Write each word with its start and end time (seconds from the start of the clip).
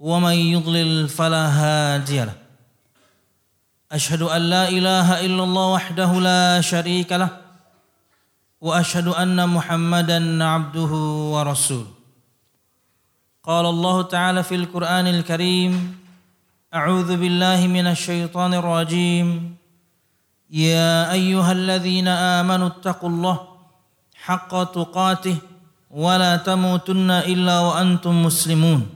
ومن 0.00 0.32
يضلل 0.32 1.08
فلا 1.08 1.46
هادي 1.48 2.24
له. 2.24 2.34
أشهد 3.92 4.22
أن 4.22 4.42
لا 4.42 4.68
إله 4.68 5.24
إلا 5.26 5.42
الله 5.44 5.66
وحده 5.66 6.12
لا 6.20 6.60
شريك 6.60 7.12
له 7.12 7.28
وأشهد 8.60 9.08
أن 9.08 9.48
محمدا 9.48 10.44
عبده 10.44 10.92
ورسوله. 11.32 11.86
قال 13.44 13.66
الله 13.66 14.02
تعالى 14.02 14.42
في 14.42 14.54
القرآن 14.54 15.06
الكريم 15.06 15.98
أعوذ 16.74 17.16
بالله 17.16 17.66
من 17.66 17.86
الشيطان 17.86 18.54
الرجيم. 18.54 19.56
يا 20.50 21.12
أيها 21.12 21.52
الذين 21.52 22.08
آمنوا 22.08 22.66
اتقوا 22.66 23.08
الله 23.08 23.48
حق 24.14 24.64
تقاته 24.72 25.36
ولا 25.90 26.36
تموتن 26.36 27.10
إلا 27.10 27.60
وأنتم 27.60 28.22
مسلمون. 28.22 28.95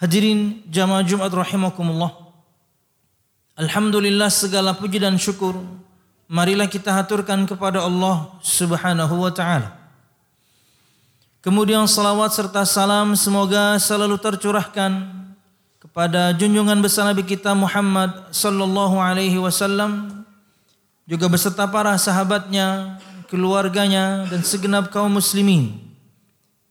Hadirin 0.00 0.64
jamaah 0.64 1.04
Jumat 1.04 1.28
rahimakumullah. 1.28 2.08
Alhamdulillah 3.52 4.32
segala 4.32 4.72
puji 4.72 4.96
dan 4.96 5.20
syukur 5.20 5.60
marilah 6.24 6.64
kita 6.64 6.88
haturkan 6.88 7.44
kepada 7.44 7.84
Allah 7.84 8.32
Subhanahu 8.40 9.20
wa 9.20 9.28
taala. 9.28 9.76
Kemudian 11.44 11.84
salawat 11.84 12.32
serta 12.32 12.64
salam 12.64 13.12
semoga 13.12 13.76
selalu 13.76 14.16
tercurahkan 14.16 15.04
kepada 15.84 16.32
junjungan 16.32 16.80
besar 16.80 17.04
Nabi 17.04 17.20
kita 17.20 17.52
Muhammad 17.52 18.32
sallallahu 18.32 18.96
alaihi 18.96 19.36
wasallam 19.36 20.24
juga 21.04 21.28
beserta 21.28 21.68
para 21.68 21.92
sahabatnya, 22.00 22.96
keluarganya 23.28 24.24
dan 24.32 24.40
segenap 24.40 24.88
kaum 24.88 25.12
muslimin 25.12 25.76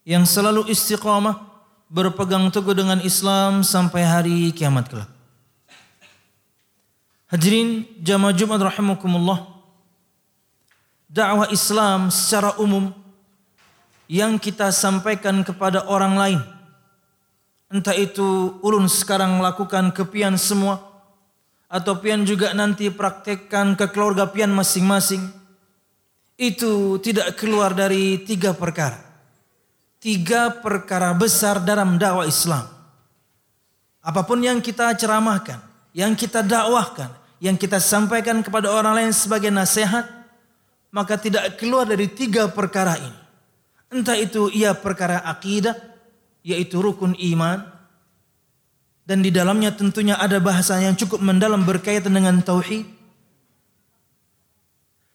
yang 0.02 0.26
selalu 0.26 0.66
istiqamah 0.66 1.49
berpegang 1.90 2.54
teguh 2.54 2.78
dengan 2.78 3.02
Islam 3.02 3.66
sampai 3.66 4.06
hari 4.06 4.38
kiamat 4.54 4.86
kelak. 4.94 5.10
Hadirin 7.30 7.86
jamaah 8.02 8.34
Jumat 8.34 8.62
rahimakumullah. 8.62 9.58
Dakwah 11.10 11.50
Islam 11.50 12.14
secara 12.14 12.54
umum 12.62 12.94
yang 14.06 14.38
kita 14.38 14.70
sampaikan 14.70 15.42
kepada 15.42 15.90
orang 15.90 16.14
lain. 16.18 16.42
Entah 17.70 17.98
itu 17.98 18.58
ulun 18.62 18.90
sekarang 18.90 19.42
lakukan 19.42 19.94
ke 19.94 20.06
pian 20.06 20.38
semua 20.38 20.82
atau 21.70 21.98
pian 22.02 22.26
juga 22.26 22.54
nanti 22.54 22.90
praktekkan 22.90 23.78
ke 23.78 23.90
keluarga 23.90 24.30
pian 24.30 24.50
masing-masing. 24.54 25.22
Itu 26.38 26.98
tidak 27.02 27.38
keluar 27.38 27.74
dari 27.74 28.22
tiga 28.26 28.54
perkara 28.54 29.09
tiga 30.00 30.50
perkara 30.64 31.12
besar 31.12 31.60
dalam 31.60 32.00
dakwah 32.00 32.26
Islam. 32.26 32.66
Apa 34.00 34.24
pun 34.24 34.40
yang 34.40 34.64
kita 34.64 34.96
ceramahkan, 34.96 35.60
yang 35.92 36.16
kita 36.16 36.40
dakwahkan, 36.40 37.12
yang 37.44 37.60
kita 37.60 37.78
sampaikan 37.84 38.40
kepada 38.40 38.72
orang 38.72 38.96
lain 38.96 39.12
sebagai 39.12 39.52
nasihat, 39.52 40.08
maka 40.90 41.20
tidak 41.20 41.60
keluar 41.60 41.86
dari 41.86 42.08
tiga 42.08 42.48
perkara 42.48 42.96
ini. 42.96 43.20
Entah 43.92 44.16
itu 44.16 44.48
ia 44.50 44.72
perkara 44.72 45.20
akidah, 45.28 45.76
yaitu 46.42 46.80
rukun 46.80 47.14
iman, 47.36 47.68
dan 49.04 49.26
di 49.26 49.34
dalamnya 49.34 49.74
tentunya 49.74 50.16
ada 50.16 50.38
bahasa 50.38 50.78
yang 50.78 50.94
cukup 50.94 51.20
mendalam 51.20 51.66
berkaitan 51.66 52.14
dengan 52.14 52.40
tauhid. 52.46 52.86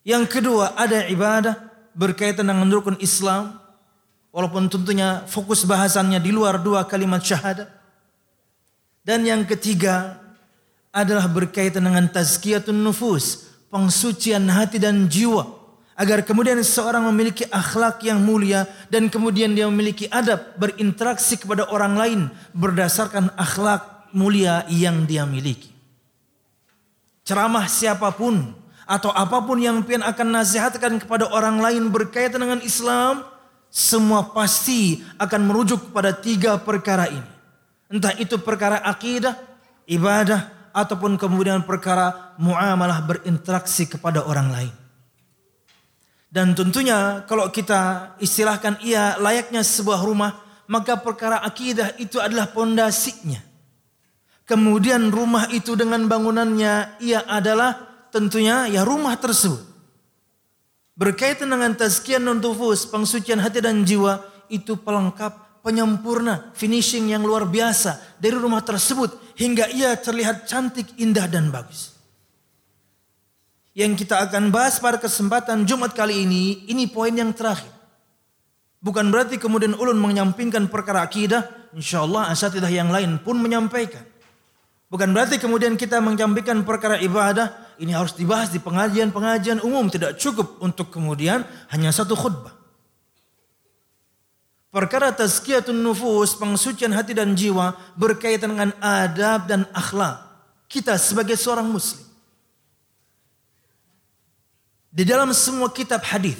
Yang 0.05 0.25
kedua 0.28 0.77
ada 0.77 1.09
ibadah 1.09 1.56
berkaitan 1.97 2.50
dengan 2.50 2.69
rukun 2.69 2.99
Islam, 3.00 3.63
Walaupun 4.34 4.67
tentunya 4.67 5.22
fokus 5.31 5.62
bahasannya 5.62 6.19
di 6.19 6.34
luar 6.34 6.59
dua 6.59 6.83
kalimat 6.91 7.22
syahadat. 7.22 7.71
Dan 9.06 9.22
yang 9.22 9.47
ketiga 9.47 10.19
adalah 10.91 11.31
berkaitan 11.31 11.87
dengan 11.87 12.11
tazkiyatun 12.11 12.75
nufus, 12.75 13.47
pengsucian 13.71 14.43
hati 14.50 14.83
dan 14.83 15.06
jiwa. 15.06 15.62
Agar 15.94 16.27
kemudian 16.27 16.59
seorang 16.59 17.06
memiliki 17.15 17.47
akhlak 17.47 18.03
yang 18.03 18.19
mulia 18.19 18.67
dan 18.91 19.06
kemudian 19.06 19.55
dia 19.55 19.71
memiliki 19.71 20.11
adab 20.11 20.59
berinteraksi 20.59 21.39
kepada 21.39 21.71
orang 21.71 21.94
lain 21.94 22.21
berdasarkan 22.50 23.31
akhlak 23.39 24.11
mulia 24.11 24.67
yang 24.67 25.06
dia 25.06 25.23
miliki. 25.23 25.71
Ceramah 27.23 27.71
siapa 27.71 28.11
pun 28.11 28.50
atau 28.91 29.15
apa 29.15 29.47
pun 29.47 29.62
yang 29.62 29.87
pian 29.87 30.03
akan 30.03 30.43
nasihatkan 30.43 30.99
kepada 30.99 31.31
orang 31.31 31.62
lain 31.62 31.94
berkaitan 31.94 32.43
dengan 32.43 32.59
Islam, 32.67 33.23
semua 33.75 34.31
pasti 34.31 35.03
akan 35.19 35.51
merujuk 35.51 35.91
kepada 35.91 36.15
tiga 36.15 36.62
perkara 36.62 37.11
ini. 37.11 37.31
Entah 37.91 38.15
itu 38.15 38.39
perkara 38.39 38.79
akidah, 38.87 39.35
ibadah, 39.91 40.71
ataupun 40.71 41.19
kemudian 41.19 41.67
perkara 41.67 42.39
muamalah 42.39 43.03
berinteraksi 43.03 43.91
kepada 43.91 44.23
orang 44.23 44.49
lain. 44.55 44.75
Dan 46.31 46.55
tentunya 46.55 47.27
kalau 47.27 47.51
kita 47.51 48.15
istilahkan 48.23 48.79
ia 48.87 49.19
layaknya 49.19 49.67
sebuah 49.67 50.06
rumah, 50.06 50.39
maka 50.71 50.95
perkara 50.95 51.43
akidah 51.43 51.99
itu 51.99 52.23
adalah 52.23 52.55
pondasinya. 52.55 53.43
Kemudian 54.47 55.11
rumah 55.11 55.50
itu 55.50 55.75
dengan 55.75 56.06
bangunannya 56.06 57.03
ia 57.03 57.27
adalah 57.27 57.75
tentunya 58.15 58.70
ya 58.70 58.87
rumah 58.87 59.19
tersebut. 59.19 59.74
Berkaitan 60.94 61.50
dengan 61.50 61.75
tazkiyah 61.75 62.23
non 62.23 62.38
tufus, 62.38 62.87
pengsucian 62.87 63.43
hati 63.43 63.58
dan 63.58 63.82
jiwa, 63.82 64.23
itu 64.46 64.79
pelengkap, 64.79 65.62
penyempurna, 65.67 66.55
finishing 66.55 67.11
yang 67.11 67.26
luar 67.26 67.50
biasa 67.50 67.99
dari 68.23 68.38
rumah 68.38 68.62
tersebut 68.62 69.11
hingga 69.35 69.67
ia 69.75 69.99
terlihat 69.99 70.46
cantik, 70.46 70.94
indah 70.94 71.26
dan 71.26 71.50
bagus. 71.50 71.99
Yang 73.75 74.06
kita 74.06 74.23
akan 74.31 74.55
bahas 74.55 74.79
pada 74.79 75.02
kesempatan 75.02 75.67
Jumat 75.67 75.99
kali 75.99 76.23
ini, 76.23 76.62
ini 76.70 76.87
poin 76.87 77.11
yang 77.11 77.35
terakhir. 77.35 77.75
Bukan 78.79 79.11
berarti 79.11 79.41
kemudian 79.41 79.75
ulun 79.75 79.99
menyampingkan 79.99 80.70
perkara 80.70 81.02
akidah, 81.02 81.43
insya 81.75 82.06
Allah 82.06 82.31
asatidah 82.31 82.70
yang 82.70 82.93
lain 82.94 83.19
pun 83.19 83.35
menyampaikan. 83.41 84.06
Bukan 84.93 85.11
berarti 85.11 85.43
kemudian 85.43 85.75
kita 85.75 85.99
menyampaikan 85.99 86.62
perkara 86.62 87.00
ibadah, 87.02 87.63
ini 87.79 87.94
harus 87.94 88.15
dibahas 88.15 88.50
di 88.50 88.61
pengajian-pengajian 88.62 89.62
umum. 89.62 89.91
Tidak 89.91 90.19
cukup 90.19 90.62
untuk 90.62 90.91
kemudian 90.94 91.43
hanya 91.71 91.91
satu 91.91 92.15
khutbah. 92.15 92.55
Perkara 94.75 95.15
tazkiyatun 95.15 95.79
nufus, 95.79 96.35
pensucian 96.35 96.91
hati 96.91 97.15
dan 97.15 97.38
jiwa 97.38 97.79
berkaitan 97.94 98.59
dengan 98.59 98.75
adab 98.82 99.47
dan 99.47 99.71
akhlak 99.71 100.19
kita 100.67 100.99
sebagai 100.99 101.38
seorang 101.38 101.71
muslim. 101.71 102.03
Di 104.91 105.06
dalam 105.06 105.31
semua 105.31 105.70
kitab 105.70 106.03
hadis, 106.03 106.38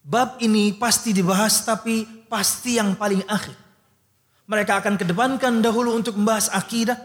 bab 0.00 0.40
ini 0.40 0.72
pasti 0.72 1.12
dibahas 1.12 1.60
tapi 1.64 2.08
pasti 2.28 2.80
yang 2.80 2.96
paling 2.96 3.20
akhir. 3.28 3.56
Mereka 4.48 4.80
akan 4.80 4.96
kedepankan 4.96 5.60
dahulu 5.60 5.92
untuk 5.92 6.16
membahas 6.16 6.48
akidah, 6.56 6.96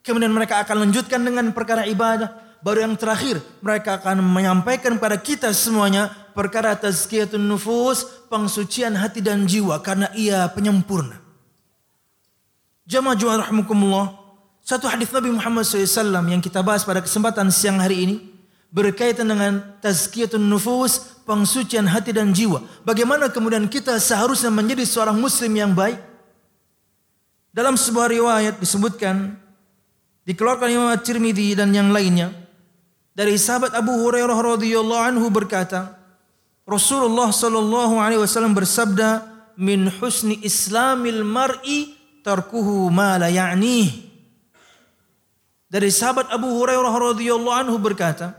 kemudian 0.00 0.32
mereka 0.32 0.64
akan 0.64 0.88
lanjutkan 0.88 1.20
dengan 1.20 1.52
perkara 1.52 1.84
ibadah, 1.84 2.49
baru 2.60 2.88
yang 2.88 2.94
terakhir 2.96 3.40
mereka 3.60 4.00
akan 4.00 4.20
menyampaikan 4.24 4.96
kepada 4.96 5.16
kita 5.20 5.48
semuanya 5.52 6.12
perkara 6.32 6.76
tazkiyatun 6.76 7.40
nufus, 7.40 8.06
pengsucian 8.28 8.96
hati 8.96 9.20
dan 9.20 9.44
jiwa 9.44 9.80
karena 9.84 10.08
ia 10.16 10.48
penyempurna. 10.52 11.20
Jamaah 12.88 13.14
Jumat 13.14 13.46
rahimakumullah, 13.46 14.18
satu 14.64 14.90
hadis 14.90 15.12
Nabi 15.14 15.30
Muhammad 15.30 15.62
SAW 15.62 16.26
yang 16.26 16.42
kita 16.42 16.60
bahas 16.64 16.82
pada 16.82 16.98
kesempatan 17.04 17.52
siang 17.52 17.78
hari 17.78 17.96
ini 18.02 18.16
berkaitan 18.70 19.26
dengan 19.26 19.78
tazkiyatun 19.82 20.42
nufus, 20.42 21.22
pengsucian 21.26 21.86
hati 21.86 22.14
dan 22.14 22.30
jiwa. 22.34 22.62
Bagaimana 22.86 23.30
kemudian 23.30 23.66
kita 23.66 23.98
seharusnya 23.98 24.50
menjadi 24.50 24.86
seorang 24.86 25.18
muslim 25.18 25.52
yang 25.54 25.74
baik? 25.74 25.98
Dalam 27.50 27.74
sebuah 27.74 28.06
riwayat 28.10 28.62
disebutkan 28.62 29.34
dikeluarkan 30.22 30.70
Imam 30.70 30.90
At-Tirmidzi 30.94 31.58
dan 31.58 31.74
yang 31.74 31.90
lainnya 31.90 32.30
dari 33.14 33.34
sahabat 33.36 33.74
Abu 33.74 33.94
Hurairah 34.00 34.38
radhiyallahu 34.56 35.02
anhu 35.02 35.26
berkata, 35.28 35.98
Rasulullah 36.64 37.34
sallallahu 37.34 37.98
alaihi 37.98 38.22
wasallam 38.22 38.54
bersabda, 38.54 39.26
"Min 39.58 39.90
husni 39.90 40.38
islamil 40.46 41.26
mar'i 41.26 41.92
tarkuhu 42.22 42.88
ma 42.94 43.18
la 43.18 43.26
ya'nih." 43.26 44.08
Dari 45.70 45.90
sahabat 45.90 46.30
Abu 46.30 46.50
Hurairah 46.54 46.94
radhiyallahu 47.14 47.58
anhu 47.66 47.76
berkata, 47.78 48.34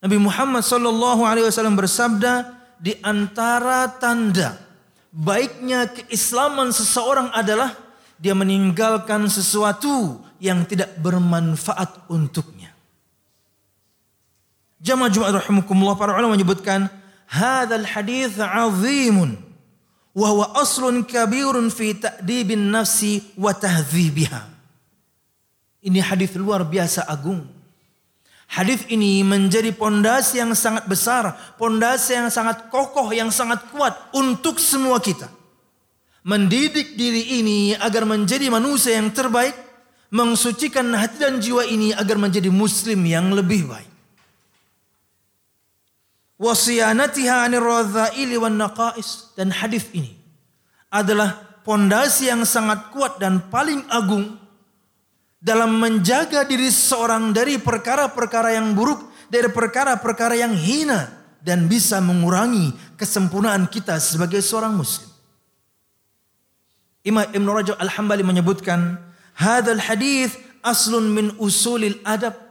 Nabi 0.00 0.18
Muhammad 0.18 0.62
sallallahu 0.66 1.22
alaihi 1.26 1.46
wasallam 1.46 1.78
bersabda, 1.78 2.60
di 2.80 2.96
antara 3.04 3.86
tanda 4.00 4.56
baiknya 5.12 5.90
keislaman 5.90 6.72
seseorang 6.72 7.28
adalah 7.36 7.76
dia 8.20 8.36
meninggalkan 8.36 9.28
sesuatu 9.32 10.20
yang 10.40 10.64
tidak 10.68 10.92
bermanfaat 11.00 12.08
untuknya. 12.12 12.59
Jamaah 14.80 15.12
Jumat 15.12 15.44
rahimakumullah 15.44 15.92
para 15.92 16.16
ulama 16.16 16.32
menyebutkan 16.32 16.88
hadzal 17.28 17.84
hadis 17.84 18.40
azimun 18.40 19.36
wa 20.16 20.26
huwa 20.32 20.56
aslun 20.56 21.04
kabirun 21.04 21.68
fi 21.68 21.92
ta'dibin 22.00 22.72
nafsi 22.72 23.20
wa 23.36 23.52
tahdzibiha. 23.52 24.48
Ini 25.84 26.00
hadis 26.00 26.32
luar 26.32 26.64
biasa 26.64 27.04
agung. 27.04 27.44
Hadis 28.50 28.82
ini 28.90 29.20
menjadi 29.20 29.70
pondasi 29.70 30.40
yang 30.40 30.56
sangat 30.56 30.88
besar, 30.88 31.36
pondasi 31.60 32.16
yang 32.16 32.32
sangat 32.32 32.72
kokoh, 32.72 33.12
yang 33.12 33.28
sangat 33.28 33.62
kuat 33.70 33.94
untuk 34.16 34.58
semua 34.58 34.98
kita. 34.98 35.28
Mendidik 36.24 36.96
diri 36.96 37.38
ini 37.40 37.76
agar 37.76 38.08
menjadi 38.08 38.48
manusia 38.48 38.96
yang 38.96 39.12
terbaik, 39.12 39.54
mensucikan 40.08 40.88
hati 40.96 41.20
dan 41.20 41.38
jiwa 41.38 41.68
ini 41.68 41.92
agar 41.94 42.16
menjadi 42.16 42.50
muslim 42.50 43.06
yang 43.06 43.30
lebih 43.30 43.70
baik 43.70 43.89
wasiyanatiha 46.40 47.44
anir 47.44 47.60
wan 48.40 48.56
naqais 48.56 49.36
dan 49.36 49.52
hadis 49.52 49.84
ini 49.92 50.16
adalah 50.88 51.60
pondasi 51.62 52.32
yang 52.32 52.48
sangat 52.48 52.88
kuat 52.90 53.20
dan 53.20 53.44
paling 53.52 53.84
agung 53.92 54.40
dalam 55.36 55.76
menjaga 55.76 56.48
diri 56.48 56.72
seorang 56.72 57.36
dari 57.36 57.60
perkara-perkara 57.60 58.56
yang 58.56 58.72
buruk, 58.72 59.08
dari 59.28 59.52
perkara-perkara 59.52 60.36
yang 60.40 60.56
hina 60.56 61.12
dan 61.40 61.68
bisa 61.68 62.00
mengurangi 62.00 62.72
kesempurnaan 62.96 63.68
kita 63.68 63.96
sebagai 64.00 64.40
seorang 64.40 64.76
muslim. 64.76 65.08
Imam 67.00 67.24
Ibn 67.24 67.48
Rajab 67.48 67.76
Al-Hambali 67.80 68.20
menyebutkan, 68.20 69.00
"Hadzal 69.32 69.80
hadis 69.80 70.36
aslun 70.60 71.08
min 71.08 71.32
usulil 71.40 71.96
adab." 72.04 72.49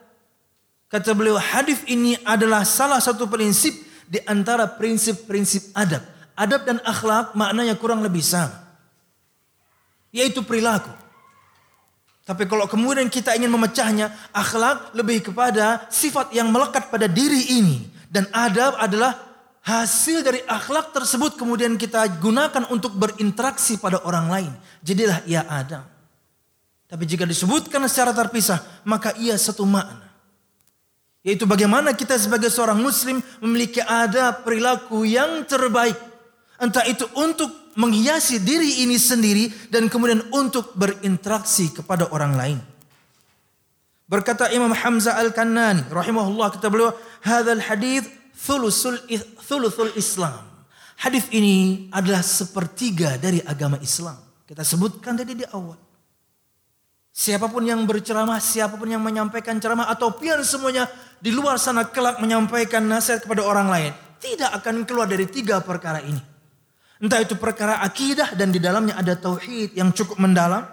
Kata 0.90 1.14
beliau, 1.14 1.38
hadis 1.38 1.86
ini 1.86 2.18
adalah 2.26 2.66
salah 2.66 2.98
satu 2.98 3.30
prinsip 3.30 3.78
di 4.10 4.18
antara 4.26 4.66
prinsip-prinsip 4.66 5.70
adab. 5.78 6.02
Adab 6.34 6.66
dan 6.66 6.82
akhlak 6.82 7.38
maknanya 7.38 7.78
kurang 7.78 8.02
lebih 8.02 8.26
sama. 8.26 8.58
Yaitu 10.10 10.42
perilaku. 10.42 10.90
Tapi 12.26 12.50
kalau 12.50 12.66
kemudian 12.66 13.06
kita 13.06 13.38
ingin 13.38 13.54
memecahnya, 13.54 14.10
akhlak 14.34 14.98
lebih 14.98 15.30
kepada 15.30 15.86
sifat 15.94 16.34
yang 16.34 16.50
melekat 16.50 16.90
pada 16.90 17.06
diri 17.06 17.62
ini. 17.62 17.86
Dan 18.10 18.26
adab 18.34 18.74
adalah 18.82 19.14
hasil 19.62 20.26
dari 20.26 20.42
akhlak 20.50 20.90
tersebut 20.90 21.38
kemudian 21.38 21.78
kita 21.78 22.02
gunakan 22.18 22.66
untuk 22.74 22.98
berinteraksi 22.98 23.78
pada 23.78 24.02
orang 24.02 24.26
lain. 24.26 24.52
Jadilah 24.82 25.22
ia 25.30 25.46
adab. 25.46 25.86
Tapi 26.90 27.06
jika 27.06 27.30
disebutkan 27.30 27.86
secara 27.86 28.10
terpisah, 28.18 28.82
maka 28.82 29.14
ia 29.22 29.38
satu 29.38 29.62
makna. 29.62 30.09
Yaitu 31.20 31.44
bagaimana 31.44 31.92
kita 31.92 32.16
sebagai 32.16 32.48
seorang 32.48 32.80
muslim 32.80 33.20
memiliki 33.44 33.84
ada 33.84 34.32
perilaku 34.32 35.04
yang 35.04 35.44
terbaik. 35.44 35.96
Entah 36.60 36.84
itu 36.88 37.04
untuk 37.16 37.52
menghiasi 37.76 38.40
diri 38.40 38.84
ini 38.84 38.96
sendiri 38.96 39.52
dan 39.72 39.88
kemudian 39.92 40.24
untuk 40.32 40.76
berinteraksi 40.76 41.72
kepada 41.76 42.08
orang 42.12 42.34
lain. 42.36 42.60
Berkata 44.10 44.50
Imam 44.50 44.74
Hamzah 44.74 45.22
Al-Kannani 45.22 45.88
rahimahullah 45.92 46.56
kata 46.56 46.68
beliau, 46.72 46.92
"Hadzal 47.22 47.62
hadis 47.62 48.10
thulusul 48.34 48.98
thulusul 49.46 49.94
Islam." 49.96 50.50
Hadis 51.00 51.32
ini 51.32 51.88
adalah 51.96 52.20
sepertiga 52.20 53.16
dari 53.16 53.40
agama 53.40 53.80
Islam. 53.80 54.20
Kita 54.44 54.68
sebutkan 54.68 55.16
tadi 55.16 55.32
di 55.38 55.46
awal. 55.48 55.89
Siapa 57.20 57.52
pun 57.52 57.68
yang 57.68 57.84
berceramah, 57.84 58.40
siapa 58.40 58.80
pun 58.80 58.88
yang 58.88 59.04
menyampaikan 59.04 59.60
ceramah 59.60 59.92
atau 59.92 60.16
pian 60.16 60.40
semuanya 60.40 60.88
di 61.20 61.36
luar 61.36 61.60
sana 61.60 61.84
kelak 61.84 62.24
menyampaikan 62.24 62.80
nasihat 62.80 63.28
kepada 63.28 63.44
orang 63.44 63.68
lain. 63.68 63.92
Tidak 64.24 64.48
akan 64.56 64.88
keluar 64.88 65.04
dari 65.04 65.28
tiga 65.28 65.60
perkara 65.60 66.00
ini. 66.00 66.24
Entah 67.04 67.20
itu 67.20 67.36
perkara 67.36 67.84
akidah 67.84 68.40
dan 68.40 68.56
di 68.56 68.64
dalamnya 68.64 68.96
ada 68.96 69.20
tauhid 69.20 69.76
yang 69.76 69.92
cukup 69.92 70.16
mendalam. 70.16 70.64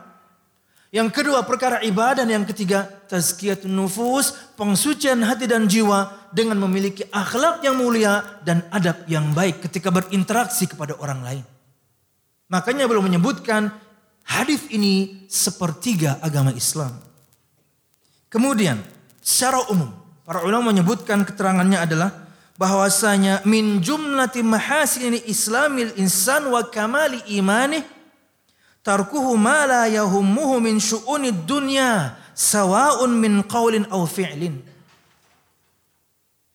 Yang 0.94 1.18
kedua 1.18 1.42
perkara 1.42 1.82
ibadah 1.82 2.22
dan 2.22 2.30
yang 2.30 2.46
ketiga 2.46 2.86
tazkiyatun 3.10 3.74
nufus, 3.74 4.54
pengsucian 4.54 5.26
hati 5.26 5.50
dan 5.50 5.66
jiwa 5.66 6.30
dengan 6.30 6.62
memiliki 6.62 7.10
akhlak 7.10 7.58
yang 7.66 7.74
mulia 7.74 8.22
dan 8.46 8.62
adab 8.70 9.02
yang 9.10 9.34
baik 9.34 9.66
ketika 9.66 9.90
berinteraksi 9.90 10.70
kepada 10.70 10.94
orang 11.02 11.26
lain. 11.26 11.44
Makanya 12.46 12.86
belum 12.86 13.10
menyebutkan 13.10 13.74
Hadis 14.26 14.66
ini 14.74 15.22
sepertiga 15.30 16.18
agama 16.18 16.50
Islam. 16.50 16.98
Kemudian 18.26 18.82
secara 19.22 19.62
umum 19.70 19.94
para 20.26 20.42
ulama 20.42 20.74
menyebutkan 20.74 21.22
keterangannya 21.22 21.78
adalah 21.78 22.10
bahwasanya 22.58 23.46
min 23.46 23.78
jumlati 23.78 24.42
mahasini 24.42 25.22
islamil 25.30 25.94
insan 25.94 26.50
wa 26.50 26.66
kamali 26.66 27.22
imani 27.38 27.86
tarkuhu 28.82 29.38
ma 29.38 29.62
la 29.62 29.82
yahummuhu 29.86 30.58
min 30.58 30.82
syu'uni 30.82 31.30
dunya 31.46 32.18
sawa'un 32.34 33.14
min 33.14 33.46
qawlin 33.46 33.86
aw 33.94 34.02
fi'lin. 34.10 34.58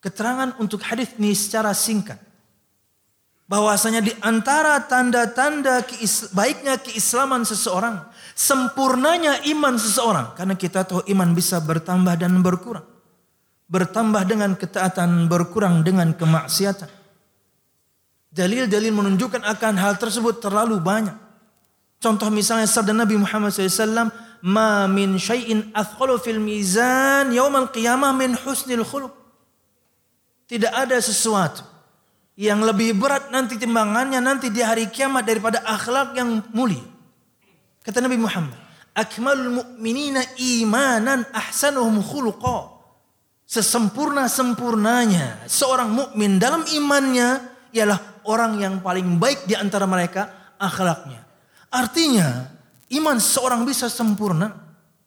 Keterangan 0.04 0.60
untuk 0.60 0.84
hadis 0.84 1.16
ini 1.16 1.32
secara 1.32 1.72
singkat 1.72 2.20
bahwasanya 3.51 4.00
di 4.00 4.15
antara 4.24 4.79
tanda-tanda 4.88 5.84
baiknya 6.31 6.79
keislaman 6.79 7.43
seseorang, 7.43 8.00
sempurnanya 8.31 9.43
iman 9.51 9.75
seseorang, 9.75 10.31
karena 10.39 10.55
kita 10.55 10.88
tahu 10.88 11.03
iman 11.12 11.36
bisa 11.36 11.60
bertambah 11.60 12.15
dan 12.15 12.39
berkurang. 12.39 12.88
Bertambah 13.67 14.24
dengan 14.24 14.55
ketaatan, 14.55 15.27
berkurang 15.27 15.84
dengan 15.84 16.15
kemaksiatan. 16.15 16.88
Dalil-dalil 18.31 18.96
menunjukkan 18.96 19.43
akan 19.43 19.74
hal 19.75 20.00
tersebut 20.00 20.39
terlalu 20.39 20.79
banyak. 20.79 21.20
Contoh 22.00 22.31
misalnya 22.31 22.72
sabda 22.72 22.96
Nabi 22.96 23.20
Muhammad 23.20 23.51
SAW, 23.51 24.08
"Ma 24.48 24.88
min 24.88 25.20
syai'in 25.20 25.75
athqalu 25.75 26.15
fil 26.24 26.39
mizan 26.39 27.36
yaumal 27.36 27.67
qiyamah 27.67 28.15
min 28.15 28.31
husnil 28.31 28.88
khuluq." 28.88 29.12
Tidak 30.48 30.72
ada 30.72 30.96
sesuatu 31.03 31.71
yang 32.41 32.65
lebih 32.65 32.98
berat 32.98 33.29
nanti 33.29 33.62
timbangannya 33.62 34.17
nanti 34.17 34.50
di 34.50 34.65
hari 34.65 34.89
kiamat 34.89 35.29
daripada 35.29 35.62
akhlak 35.62 36.17
yang 36.17 36.41
mulia. 36.57 36.81
Kata 37.86 38.01
Nabi 38.01 38.17
Muhammad, 38.17 38.57
akmalul 38.98 39.62
mu'minina 39.62 40.25
imanan 40.41 41.21
ahsanuhum 41.29 42.01
khuluqa. 42.01 42.81
Sesempurna-sempurnanya 43.45 45.45
seorang 45.45 45.93
mukmin 45.93 46.41
dalam 46.41 46.65
imannya 46.65 47.45
ialah 47.77 48.25
orang 48.25 48.57
yang 48.57 48.81
paling 48.81 49.21
baik 49.21 49.45
di 49.45 49.53
antara 49.53 49.86
mereka 49.86 50.57
akhlaknya. 50.57 51.21
Artinya 51.69 52.50
iman 52.89 53.21
seorang 53.21 53.69
bisa 53.69 53.86
sempurna 53.86 54.50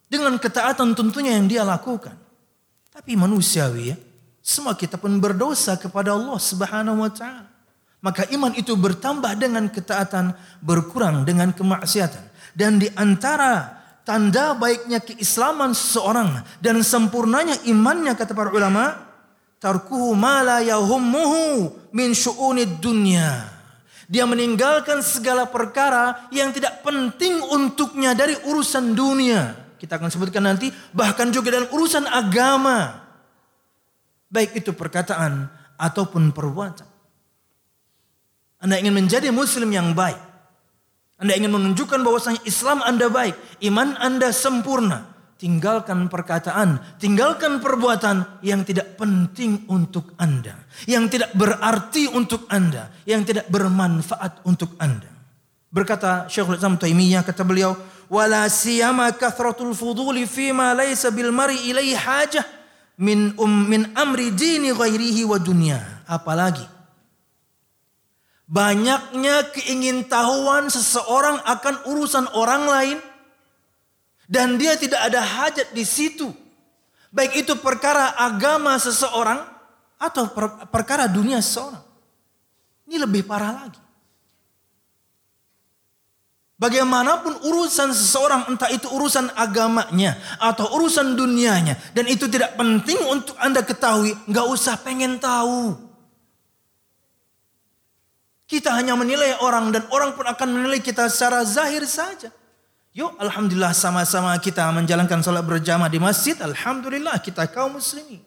dengan 0.07 0.39
ketaatan 0.39 0.95
tentunya 0.95 1.35
yang 1.35 1.51
dia 1.51 1.67
lakukan. 1.67 2.15
Tapi 2.95 3.19
manusiawi 3.19 3.91
ya, 3.91 3.97
semua 4.45 4.77
kita 4.77 5.01
pun 5.01 5.17
berdosa 5.17 5.73
kepada 5.73 6.13
Allah 6.13 6.37
Subhanahu 6.37 7.01
wa 7.01 7.09
taala. 7.09 7.49
Maka 7.97 8.29
iman 8.29 8.53
itu 8.53 8.77
bertambah 8.77 9.33
dengan 9.33 9.65
ketaatan, 9.65 10.37
berkurang 10.61 11.25
dengan 11.25 11.49
kemaksiatan. 11.49 12.21
Dan 12.53 12.77
di 12.77 12.85
antara 12.93 13.81
tanda 14.05 14.53
baiknya 14.53 15.01
keislaman 15.01 15.73
seseorang 15.73 16.45
dan 16.61 16.77
sempurnanya 16.85 17.57
imannya 17.65 18.13
kata 18.13 18.37
para 18.37 18.53
ulama 18.53 19.01
tarkuhu 19.57 20.13
ma 20.13 20.45
la 20.45 20.61
yahummuhu 20.61 21.73
min 21.89 22.13
syu'unid 22.13 22.77
dunya 22.77 23.49
dia 24.05 24.29
meninggalkan 24.29 25.01
segala 25.01 25.49
perkara 25.49 26.29
yang 26.29 26.53
tidak 26.53 26.85
penting 26.85 27.41
untuknya 27.49 28.13
dari 28.13 28.37
urusan 28.45 28.93
dunia 28.93 29.57
kita 29.81 29.97
akan 29.97 30.13
sebutkan 30.13 30.45
nanti 30.45 30.69
bahkan 30.93 31.33
juga 31.33 31.57
dalam 31.57 31.73
urusan 31.73 32.05
agama 32.05 33.04
baik 34.35 34.59
itu 34.59 34.75
perkataan 34.75 35.47
ataupun 35.79 36.35
perbuatan 36.35 36.87
anda 38.59 38.75
ingin 38.75 38.91
menjadi 38.91 39.31
muslim 39.31 39.71
yang 39.71 39.95
baik 39.95 40.35
anda 41.15 41.31
ingin 41.31 41.51
menunjukkan 41.51 42.03
bahwasanya 42.03 42.43
Islam 42.43 42.83
Anda 42.83 43.07
baik, 43.07 43.63
iman 43.71 43.95
Anda 43.95 44.35
sempurna. 44.35 45.15
Tinggalkan 45.35 46.07
perkataan, 46.07 46.79
tinggalkan 46.95 47.59
perbuatan 47.59 48.39
yang 48.39 48.63
tidak 48.63 48.95
penting 48.95 49.67
untuk 49.67 50.15
Anda, 50.15 50.55
yang 50.87 51.11
tidak 51.11 51.35
berarti 51.35 52.07
untuk 52.07 52.47
Anda, 52.47 52.87
yang 53.03 53.27
tidak 53.27 53.51
bermanfaat 53.51 54.47
untuk 54.47 54.79
Anda. 54.79 55.11
Berkata 55.67 56.31
Syekhul 56.31 56.55
Islam 56.55 56.79
Taimiyah 56.79 57.19
kata 57.27 57.43
beliau, 57.43 57.75
"Wala 58.07 58.47
siyama 58.47 59.11
kathratul 59.11 59.75
fuduli 59.75 60.23
fima 60.23 60.71
laysa 60.71 61.11
bil 61.11 61.35
mari 61.35 61.67
ilaihi 61.67 61.99
hajah 61.99 62.54
min 62.97 63.35
um 63.35 63.67
min 63.67 63.91
amri 63.97 64.31
dini 64.31 64.71
ghairihi 64.71 65.23
wa 65.27 65.37
dunya." 65.39 65.79
Apalagi 66.05 66.75
Banyaknya 68.45 69.49
keingintahuan 69.57 70.69
seseorang 70.69 71.41
akan 71.49 71.75
urusan 71.89 72.29
orang 72.37 72.69
lain 72.69 72.97
dan 74.29 74.61
dia 74.61 74.77
tidak 74.77 75.01
ada 75.01 75.17
hajat 75.17 75.73
di 75.73 75.81
situ. 75.81 76.29
Baik 77.09 77.41
itu 77.41 77.57
perkara 77.57 78.13
agama 78.13 78.77
seseorang 78.77 79.41
atau 79.97 80.29
per 80.29 80.69
perkara 80.69 81.09
dunia 81.09 81.41
seseorang. 81.41 81.81
Ini 82.85 83.01
lebih 83.01 83.25
parah 83.25 83.65
lagi. 83.65 83.81
Bagaimanapun 86.55 87.43
urusan 87.43 87.91
seseorang 87.91 88.47
entah 88.47 88.71
itu 88.71 88.87
urusan 88.87 89.27
agamanya 89.35 90.15
atau 90.39 90.71
urusan 90.79 91.19
dunianya 91.19 91.75
dan 91.91 92.07
itu 92.07 92.31
tidak 92.31 92.55
penting 92.55 92.95
untuk 93.11 93.35
Anda 93.43 93.59
ketahui, 93.59 94.15
nggak 94.23 94.47
usah 94.47 94.79
pengen 94.79 95.19
tahu. 95.19 95.75
Kita 98.47 98.71
hanya 98.71 98.95
menilai 98.95 99.35
orang 99.43 99.75
dan 99.75 99.83
orang 99.91 100.15
pun 100.15 100.23
akan 100.23 100.47
menilai 100.55 100.79
kita 100.79 101.11
secara 101.11 101.43
zahir 101.43 101.83
saja. 101.83 102.31
Yuk 102.95 103.19
Alhamdulillah 103.19 103.75
sama-sama 103.75 104.31
kita 104.39 104.71
menjalankan 104.71 105.19
sholat 105.19 105.43
berjamaah 105.43 105.91
di 105.91 105.99
masjid. 105.99 106.39
Alhamdulillah 106.39 107.19
kita 107.19 107.51
kaum 107.51 107.75
muslimin. 107.75 108.23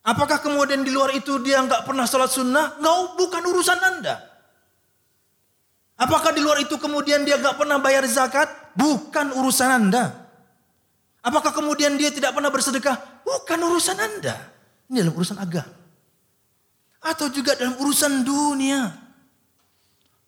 Apakah 0.00 0.40
kemudian 0.40 0.80
di 0.80 0.88
luar 0.88 1.12
itu 1.12 1.36
dia 1.44 1.60
nggak 1.60 1.84
pernah 1.84 2.08
sholat 2.08 2.32
sunnah? 2.32 2.80
Nggak, 2.80 3.20
bukan 3.20 3.42
urusan 3.44 3.76
anda. 3.76 4.29
Apakah 6.00 6.32
di 6.32 6.40
luar 6.40 6.64
itu 6.64 6.80
kemudian 6.80 7.28
dia 7.28 7.36
nggak 7.36 7.60
pernah 7.60 7.76
bayar 7.76 8.08
zakat? 8.08 8.48
Bukan 8.72 9.36
urusan 9.36 9.68
anda. 9.68 10.16
Apakah 11.20 11.52
kemudian 11.52 12.00
dia 12.00 12.08
tidak 12.08 12.32
pernah 12.32 12.48
bersedekah? 12.48 13.20
Bukan 13.20 13.60
urusan 13.60 14.00
anda. 14.00 14.40
Ini 14.88 15.04
adalah 15.04 15.16
urusan 15.20 15.36
agama. 15.36 15.76
Atau 17.04 17.28
juga 17.28 17.52
dalam 17.56 17.76
urusan 17.80 18.24
dunia. 18.24 18.88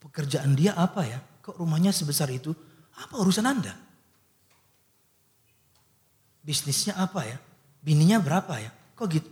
Pekerjaan 0.00 0.52
dia 0.52 0.76
apa 0.76 1.04
ya? 1.08 1.20
Kok 1.40 1.56
rumahnya 1.60 1.92
sebesar 1.92 2.28
itu? 2.32 2.52
Apa 2.96 3.18
urusan 3.20 3.44
Anda? 3.44 3.74
Bisnisnya 6.42 6.98
apa 6.98 7.26
ya? 7.26 7.36
Bininya 7.82 8.22
berapa 8.22 8.54
ya? 8.62 8.70
Kok 8.94 9.06
gitu? 9.10 9.30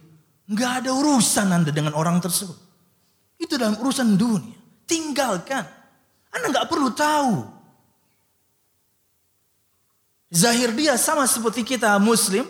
Nggak 0.51 0.73
ada 0.85 0.91
urusan 0.95 1.49
Anda 1.51 1.71
dengan 1.71 1.95
orang 1.95 2.19
tersebut. 2.19 2.59
Itu 3.39 3.57
dalam 3.57 3.79
urusan 3.79 4.19
dunia. 4.19 4.59
Tinggalkan. 4.85 5.80
Anda 6.31 6.47
nggak 6.51 6.69
perlu 6.71 6.91
tahu. 6.95 7.35
Zahir 10.31 10.71
dia 10.79 10.95
sama 10.95 11.27
seperti 11.27 11.67
kita 11.67 11.99
muslim. 11.99 12.47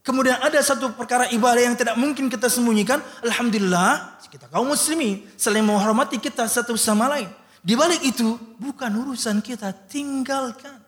Kemudian 0.00 0.40
ada 0.40 0.58
satu 0.64 0.90
perkara 0.96 1.30
ibadah 1.30 1.62
yang 1.62 1.76
tidak 1.78 1.94
mungkin 1.94 2.26
kita 2.26 2.50
sembunyikan. 2.50 2.98
Alhamdulillah 3.22 4.18
kita 4.30 4.46
kaum 4.46 4.70
muslimin 4.70 5.26
saling 5.34 5.66
menghormati 5.66 6.18
kita 6.22 6.46
satu 6.46 6.78
sama 6.78 7.10
lain. 7.10 7.30
Di 7.60 7.76
balik 7.76 8.00
itu 8.00 8.40
bukan 8.56 8.88
urusan 9.04 9.44
kita, 9.44 9.74
tinggalkan. 9.90 10.80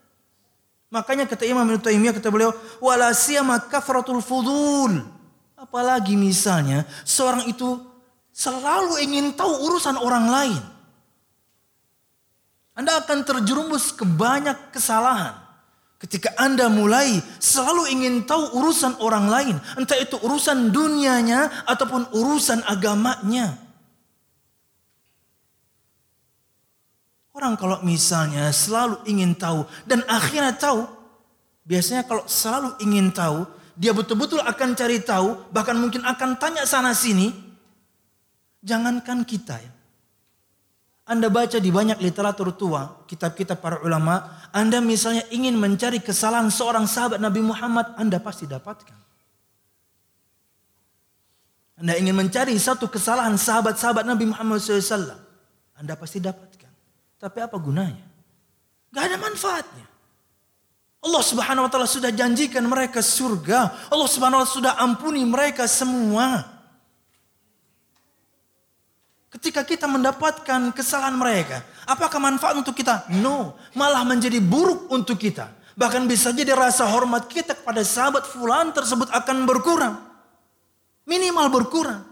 Makanya 0.88 1.28
kata 1.28 1.44
Imam 1.44 1.64
Ibnu 1.68 1.80
Taimiyah 1.82 2.16
kata 2.16 2.32
beliau, 2.32 2.52
wala 2.80 3.12
siyama 3.12 3.60
kafratul 3.68 4.24
fudul. 4.24 5.04
Apalagi 5.58 6.16
misalnya 6.16 6.88
seorang 7.04 7.44
itu 7.46 7.76
selalu 8.32 8.98
ingin 9.04 9.36
tahu 9.36 9.68
urusan 9.68 10.00
orang 10.00 10.26
lain. 10.32 10.62
Anda 12.72 13.04
akan 13.04 13.24
terjerumus 13.24 13.92
ke 13.92 14.04
banyak 14.08 14.72
kesalahan. 14.72 15.36
Ketika 16.00 16.34
Anda 16.34 16.66
mulai 16.66 17.22
selalu 17.38 17.94
ingin 17.94 18.14
tahu 18.26 18.58
urusan 18.58 18.98
orang 18.98 19.30
lain, 19.30 19.56
entah 19.78 19.94
itu 20.00 20.18
urusan 20.18 20.74
dunianya 20.74 21.62
ataupun 21.68 22.10
urusan 22.10 22.64
agamanya. 22.66 23.54
Orang 27.32 27.54
kalau 27.54 27.80
misalnya 27.86 28.50
selalu 28.50 28.98
ingin 29.06 29.38
tahu 29.38 29.62
dan 29.86 30.02
akhirnya 30.10 30.52
tahu, 30.52 30.84
biasanya 31.62 32.02
kalau 32.02 32.26
selalu 32.26 32.74
ingin 32.82 33.14
tahu, 33.14 33.46
dia 33.78 33.94
betul-betul 33.94 34.42
akan 34.42 34.74
cari 34.74 35.00
tahu, 35.00 35.38
bahkan 35.54 35.78
mungkin 35.78 36.02
akan 36.02 36.34
tanya 36.36 36.66
sana 36.66 36.92
sini. 36.92 37.30
Jangankan 38.62 39.22
kita 39.22 39.58
ya. 39.58 39.72
Anda 41.12 41.28
baca 41.28 41.60
di 41.60 41.68
banyak 41.68 42.00
literatur 42.00 42.56
tua, 42.56 43.04
kitab-kitab 43.04 43.60
para 43.60 43.76
ulama, 43.84 44.48
Anda 44.48 44.80
misalnya 44.80 45.28
ingin 45.28 45.60
mencari 45.60 46.00
kesalahan 46.00 46.48
seorang 46.48 46.88
sahabat 46.88 47.20
Nabi 47.20 47.44
Muhammad, 47.44 47.92
Anda 48.00 48.16
pasti 48.16 48.48
dapatkan. 48.48 48.96
Anda 51.84 52.00
ingin 52.00 52.16
mencari 52.16 52.56
satu 52.56 52.88
kesalahan 52.88 53.36
sahabat-sahabat 53.36 54.08
Nabi 54.08 54.32
Muhammad 54.32 54.64
SAW, 54.64 55.12
Anda 55.76 55.92
pasti 56.00 56.22
dapatkan. 56.22 56.72
Tapi 57.20 57.38
apa 57.44 57.56
gunanya? 57.60 58.08
Gak 58.88 59.04
ada 59.12 59.16
manfaatnya. 59.20 59.86
Allah 61.02 61.22
Subhanahu 61.26 61.66
wa 61.66 61.70
taala 61.70 61.90
sudah 61.90 62.14
janjikan 62.14 62.62
mereka 62.62 63.02
surga. 63.02 63.90
Allah 63.90 64.08
Subhanahu 64.08 64.40
wa 64.40 64.46
taala 64.46 64.58
sudah 64.62 64.74
ampuni 64.78 65.26
mereka 65.26 65.66
semua. 65.66 66.61
Ketika 69.32 69.64
kita 69.64 69.88
mendapatkan 69.88 70.76
kesalahan 70.76 71.16
mereka, 71.16 71.64
apakah 71.88 72.20
manfaat 72.20 72.52
untuk 72.52 72.76
kita? 72.76 73.08
No, 73.16 73.56
malah 73.72 74.04
menjadi 74.04 74.36
buruk 74.44 74.92
untuk 74.92 75.16
kita. 75.16 75.48
Bahkan 75.72 76.04
bisa 76.04 76.36
jadi 76.36 76.52
rasa 76.52 76.84
hormat 76.84 77.32
kita 77.32 77.56
kepada 77.56 77.80
sahabat 77.80 78.28
fulan 78.28 78.76
tersebut 78.76 79.08
akan 79.08 79.48
berkurang. 79.48 79.96
Minimal 81.08 81.48
berkurang. 81.48 82.04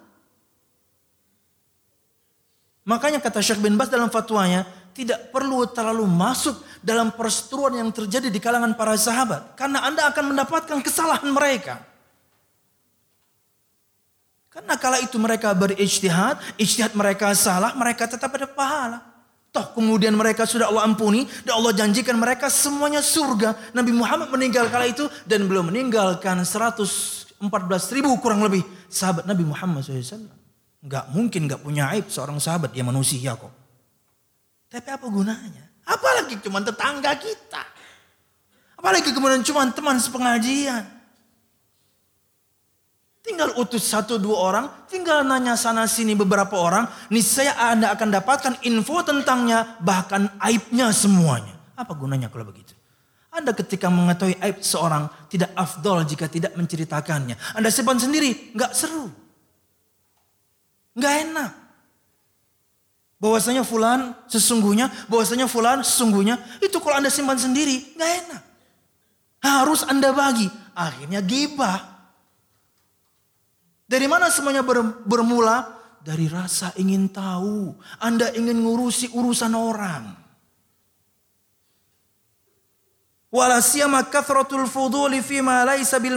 Makanya 2.88 3.20
kata 3.20 3.44
Syekh 3.44 3.60
bin 3.60 3.76
Bas 3.76 3.92
dalam 3.92 4.08
fatwanya, 4.08 4.64
tidak 4.96 5.28
perlu 5.28 5.68
terlalu 5.68 6.08
masuk 6.08 6.56
dalam 6.80 7.12
perseteruan 7.12 7.84
yang 7.84 7.92
terjadi 7.92 8.32
di 8.32 8.40
kalangan 8.40 8.72
para 8.72 8.96
sahabat. 8.96 9.60
Karena 9.60 9.84
Anda 9.84 10.08
akan 10.08 10.32
mendapatkan 10.32 10.80
kesalahan 10.80 11.28
mereka. 11.28 11.89
Karena 14.50 14.74
kala 14.74 14.98
itu 14.98 15.14
mereka 15.14 15.54
berijtihad, 15.54 16.42
ijtihad 16.58 16.90
mereka 16.98 17.30
salah, 17.38 17.70
mereka 17.78 18.10
tetap 18.10 18.34
ada 18.34 18.50
pahala. 18.50 18.98
Toh 19.50 19.66
kemudian 19.74 20.14
mereka 20.14 20.46
sudah 20.46 20.70
Allah 20.70 20.86
ampuni 20.86 21.26
dan 21.42 21.58
Allah 21.58 21.74
janjikan 21.74 22.14
mereka 22.18 22.50
semuanya 22.50 23.02
surga. 23.02 23.54
Nabi 23.74 23.90
Muhammad 23.94 24.30
meninggal 24.30 24.70
kala 24.70 24.90
itu 24.90 25.06
dan 25.26 25.46
belum 25.46 25.74
meninggalkan 25.74 26.42
114 26.42 27.38
ribu 27.94 28.14
kurang 28.22 28.42
lebih 28.46 28.62
sahabat 28.86 29.26
Nabi 29.26 29.42
Muhammad 29.42 29.86
SAW. 29.86 30.30
Gak 30.86 31.14
mungkin 31.14 31.50
gak 31.50 31.62
punya 31.62 31.90
aib 31.94 32.10
seorang 32.10 32.38
sahabat 32.38 32.74
dia 32.74 32.86
manusia 32.86 33.34
kok. 33.34 33.50
Tapi 34.70 34.86
apa 34.86 35.06
gunanya? 35.10 35.66
Apalagi 35.82 36.38
cuma 36.42 36.62
tetangga 36.62 37.10
kita. 37.18 37.62
Apalagi 38.78 39.10
kemudian 39.10 39.42
cuma 39.42 39.66
teman 39.74 39.98
sepengajian. 39.98 40.99
Tinggal 43.20 43.52
utus 43.60 43.84
satu 43.86 44.16
dua 44.16 44.36
orang, 44.36 44.66
tinggal 44.88 45.22
nanya 45.24 45.54
sana 45.54 45.84
sini 45.84 46.16
beberapa 46.16 46.56
orang, 46.56 46.88
niscaya 47.12 47.56
Anda 47.56 47.92
akan 47.94 48.08
dapatkan 48.10 48.54
info 48.66 49.00
tentangnya, 49.04 49.76
bahkan 49.80 50.32
aibnya 50.40 50.90
semuanya. 50.90 51.56
Apa 51.76 51.96
gunanya 51.96 52.28
kalau 52.28 52.48
begitu? 52.48 52.76
Anda 53.30 53.54
ketika 53.54 53.86
mengetahui 53.86 54.36
aib 54.42 54.58
seorang 54.58 55.06
tidak 55.30 55.54
afdol 55.54 56.02
jika 56.02 56.26
tidak 56.26 56.50
menceritakannya. 56.58 57.38
Anda 57.54 57.70
simpan 57.70 58.02
sendiri, 58.02 58.52
nggak 58.58 58.72
seru. 58.74 59.06
Nggak 60.98 61.14
enak. 61.30 61.52
Bahwasanya 63.20 63.62
fulan 63.62 64.16
sesungguhnya, 64.26 64.90
bahwasanya 65.06 65.46
fulan 65.46 65.84
sesungguhnya, 65.86 66.40
itu 66.58 66.80
kalau 66.82 66.98
Anda 66.98 67.12
simpan 67.12 67.38
sendiri, 67.38 67.94
nggak 67.94 68.12
enak. 68.26 68.42
Harus 69.40 69.86
Anda 69.86 70.10
bagi. 70.10 70.50
Akhirnya 70.74 71.22
gibah. 71.22 71.89
Dari 73.90 74.06
mana 74.06 74.30
semuanya 74.30 74.62
ber, 74.62 75.02
bermula? 75.02 75.66
Dari 75.98 76.30
rasa 76.30 76.70
ingin 76.78 77.10
tahu. 77.10 77.74
Anda 77.98 78.30
ingin 78.38 78.62
ngurusi 78.62 79.10
urusan 79.10 79.50
orang. 79.50 80.14
Wala 83.34 83.58
kathratul 84.06 84.70
fuduli 84.70 85.18
fima 85.18 85.66
laisa 85.66 85.98
bil. 85.98 86.14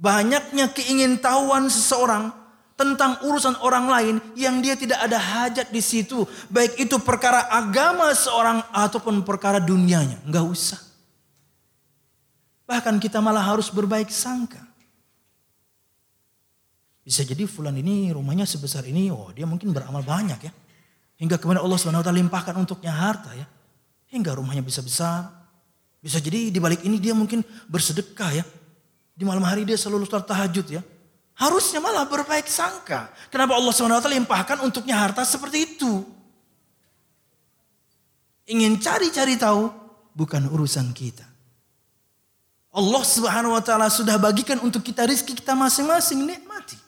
Banyaknya 0.00 0.66
keingintahuan 0.74 1.70
seseorang 1.70 2.34
tentang 2.74 3.22
urusan 3.22 3.54
orang 3.62 3.86
lain 3.86 4.16
yang 4.34 4.58
dia 4.58 4.74
tidak 4.74 4.98
ada 4.98 5.20
hajat 5.20 5.70
di 5.70 5.78
situ. 5.78 6.26
Baik 6.50 6.74
itu 6.74 6.98
perkara 6.98 7.46
agama 7.54 8.10
seorang 8.18 8.66
ataupun 8.74 9.22
perkara 9.22 9.62
dunianya. 9.62 10.18
Enggak 10.26 10.46
usah. 10.50 10.89
Bahkan 12.70 13.02
kita 13.02 13.18
malah 13.18 13.42
harus 13.42 13.66
berbaik 13.66 14.14
sangka. 14.14 14.62
Bisa 17.02 17.26
jadi 17.26 17.42
fulan 17.50 17.74
ini 17.74 18.14
rumahnya 18.14 18.46
sebesar 18.46 18.86
ini, 18.86 19.10
oh 19.10 19.34
dia 19.34 19.42
mungkin 19.42 19.74
beramal 19.74 20.06
banyak 20.06 20.38
ya. 20.38 20.52
Hingga 21.18 21.42
kemudian 21.42 21.66
Allah 21.66 21.74
SWT 21.74 22.06
limpahkan 22.14 22.54
untuknya 22.54 22.94
harta 22.94 23.34
ya. 23.34 23.50
Hingga 24.14 24.38
rumahnya 24.38 24.62
bisa 24.62 24.86
besar. 24.86 25.26
Bisa 25.98 26.22
jadi 26.22 26.54
di 26.54 26.62
balik 26.62 26.86
ini 26.86 27.02
dia 27.02 27.10
mungkin 27.10 27.42
bersedekah 27.66 28.30
ya. 28.38 28.44
Di 29.18 29.26
malam 29.26 29.42
hari 29.42 29.66
dia 29.66 29.74
selalu 29.74 30.06
sholat 30.06 30.30
tahajud 30.30 30.66
ya. 30.70 30.82
Harusnya 31.34 31.82
malah 31.82 32.06
berbaik 32.06 32.46
sangka. 32.46 33.10
Kenapa 33.34 33.58
Allah 33.58 33.74
SWT 33.74 34.06
limpahkan 34.06 34.62
untuknya 34.62 34.94
harta 34.94 35.26
seperti 35.26 35.74
itu? 35.74 36.06
Ingin 38.46 38.78
cari-cari 38.78 39.34
tahu, 39.34 39.66
bukan 40.14 40.46
urusan 40.46 40.94
kita. 40.94 41.29
Allah 42.70 43.02
Subhanahu 43.02 43.58
wa 43.58 43.62
taala 43.62 43.90
sudah 43.90 44.14
bagikan 44.14 44.54
untuk 44.62 44.86
kita 44.86 45.02
rizki 45.02 45.34
kita 45.34 45.58
masing-masing 45.58 46.22
nikmati. 46.22 46.78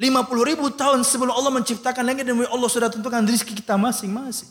50 0.00 0.48
ribu 0.48 0.72
tahun 0.72 1.04
sebelum 1.04 1.28
Allah 1.28 1.52
menciptakan 1.52 2.00
langit 2.00 2.24
dan 2.24 2.32
Allah 2.48 2.70
sudah 2.72 2.88
tentukan 2.88 3.20
rizki 3.28 3.52
kita 3.52 3.76
masing-masing. 3.76 4.48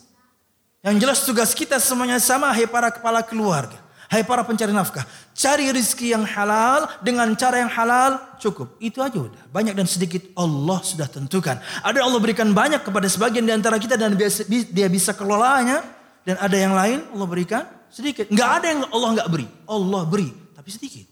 Yang 0.85 0.95
jelas 1.01 1.19
tugas 1.25 1.51
kita 1.57 1.81
semuanya 1.81 2.21
sama 2.21 2.53
hai 2.53 2.69
para 2.69 2.93
kepala 2.93 3.25
keluarga. 3.25 3.81
Hai 4.09 4.21
para 4.21 4.45
pencari 4.45 4.69
nafkah. 4.69 5.05
Cari 5.33 5.73
rizki 5.73 6.13
yang 6.13 6.21
halal 6.21 6.85
dengan 7.01 7.29
cara 7.33 7.61
yang 7.61 7.69
halal 7.73 8.17
cukup. 8.37 8.77
Itu 8.77 9.01
aja 9.01 9.17
udah. 9.17 9.41
Banyak 9.49 9.73
dan 9.73 9.89
sedikit 9.89 10.21
Allah 10.37 10.81
sudah 10.85 11.09
tentukan. 11.09 11.57
Ada 11.81 12.05
Allah 12.05 12.21
berikan 12.21 12.53
banyak 12.53 12.85
kepada 12.85 13.09
sebagian 13.09 13.45
di 13.45 13.53
antara 13.53 13.81
kita 13.81 13.97
dan 13.97 14.13
dia 14.13 14.87
bisa 14.89 15.17
kelolanya. 15.17 15.81
Dan 16.25 16.37
ada 16.37 16.57
yang 16.57 16.77
lain 16.77 17.05
Allah 17.09 17.27
berikan 17.29 17.65
sedikit. 17.89 18.25
Nggak 18.29 18.49
ada 18.61 18.65
yang 18.69 18.81
Allah 18.89 19.09
nggak 19.19 19.29
beri. 19.29 19.47
Allah 19.69 20.01
beri, 20.05 20.29
tapi 20.55 20.69
sedikit. 20.71 21.05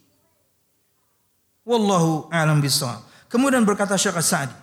Wallahu 1.68 2.32
a'lam 2.32 2.64
bishawab. 2.64 3.04
Kemudian 3.28 3.68
berkata 3.68 4.00
Syekh 4.00 4.24
Sa'di. 4.24 4.56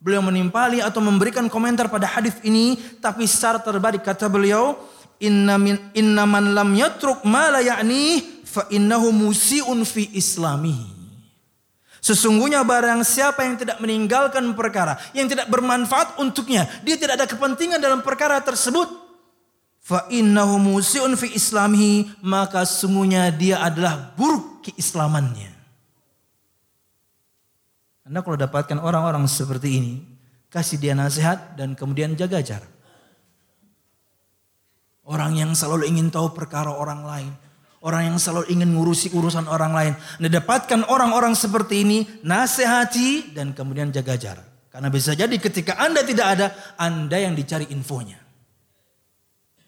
Beliau 0.00 0.24
menimpali 0.24 0.80
atau 0.80 1.04
memberikan 1.04 1.44
komentar 1.50 1.90
pada 1.92 2.08
hadis 2.08 2.32
ini, 2.40 2.78
tapi 3.04 3.28
secara 3.28 3.60
terbalik 3.60 4.00
kata 4.00 4.32
beliau, 4.32 4.78
inna 5.20 5.60
min 5.60 5.76
inna 5.92 6.24
man 6.24 6.56
lam 6.56 6.72
yatruk 6.72 7.20
ma 7.28 7.52
la 7.52 7.60
ya'ni 7.60 8.22
fa 8.46 8.64
innahu 8.72 9.12
musiun 9.12 9.84
fi 9.84 10.08
islamihi. 10.16 10.96
Sesungguhnya 12.00 12.64
barang 12.64 13.04
siapa 13.04 13.44
yang 13.44 13.60
tidak 13.60 13.76
meninggalkan 13.76 14.56
perkara 14.56 14.96
yang 15.12 15.28
tidak 15.28 15.52
bermanfaat 15.52 16.16
untuknya, 16.16 16.64
dia 16.80 16.96
tidak 16.96 17.20
ada 17.20 17.26
kepentingan 17.28 17.76
dalam 17.76 18.00
perkara 18.00 18.40
tersebut, 18.40 18.88
fa 19.90 20.06
innahu 20.06 20.62
musiun 20.62 21.18
fi 21.18 21.34
islamihi 21.34 22.22
maka 22.22 22.62
sungguhnya 22.62 23.34
dia 23.34 23.58
adalah 23.58 24.14
buruk 24.14 24.62
keislamannya. 24.62 25.50
Anda 28.06 28.22
kalau 28.22 28.38
dapatkan 28.38 28.78
orang-orang 28.78 29.26
seperti 29.26 29.68
ini, 29.82 29.94
kasih 30.46 30.78
dia 30.78 30.94
nasihat 30.94 31.58
dan 31.58 31.74
kemudian 31.74 32.14
jaga 32.14 32.38
jarak. 32.38 32.70
Orang 35.10 35.34
yang 35.34 35.58
selalu 35.58 35.90
ingin 35.90 36.06
tahu 36.06 36.30
perkara 36.38 36.70
orang 36.70 37.02
lain. 37.02 37.32
Orang 37.82 38.14
yang 38.14 38.16
selalu 38.20 38.46
ingin 38.52 38.70
ngurusi 38.76 39.10
urusan 39.10 39.50
orang 39.50 39.72
lain. 39.74 39.92
Anda 40.22 40.38
dapatkan 40.38 40.86
orang-orang 40.86 41.34
seperti 41.34 41.82
ini, 41.82 41.98
nasihati 42.22 43.34
dan 43.34 43.56
kemudian 43.56 43.90
jaga 43.90 44.14
jarak. 44.14 44.46
Karena 44.70 44.86
bisa 44.92 45.18
jadi 45.18 45.32
ketika 45.34 45.80
Anda 45.80 46.06
tidak 46.06 46.26
ada, 46.38 46.46
Anda 46.78 47.18
yang 47.18 47.34
dicari 47.34 47.72
infonya. 47.72 48.19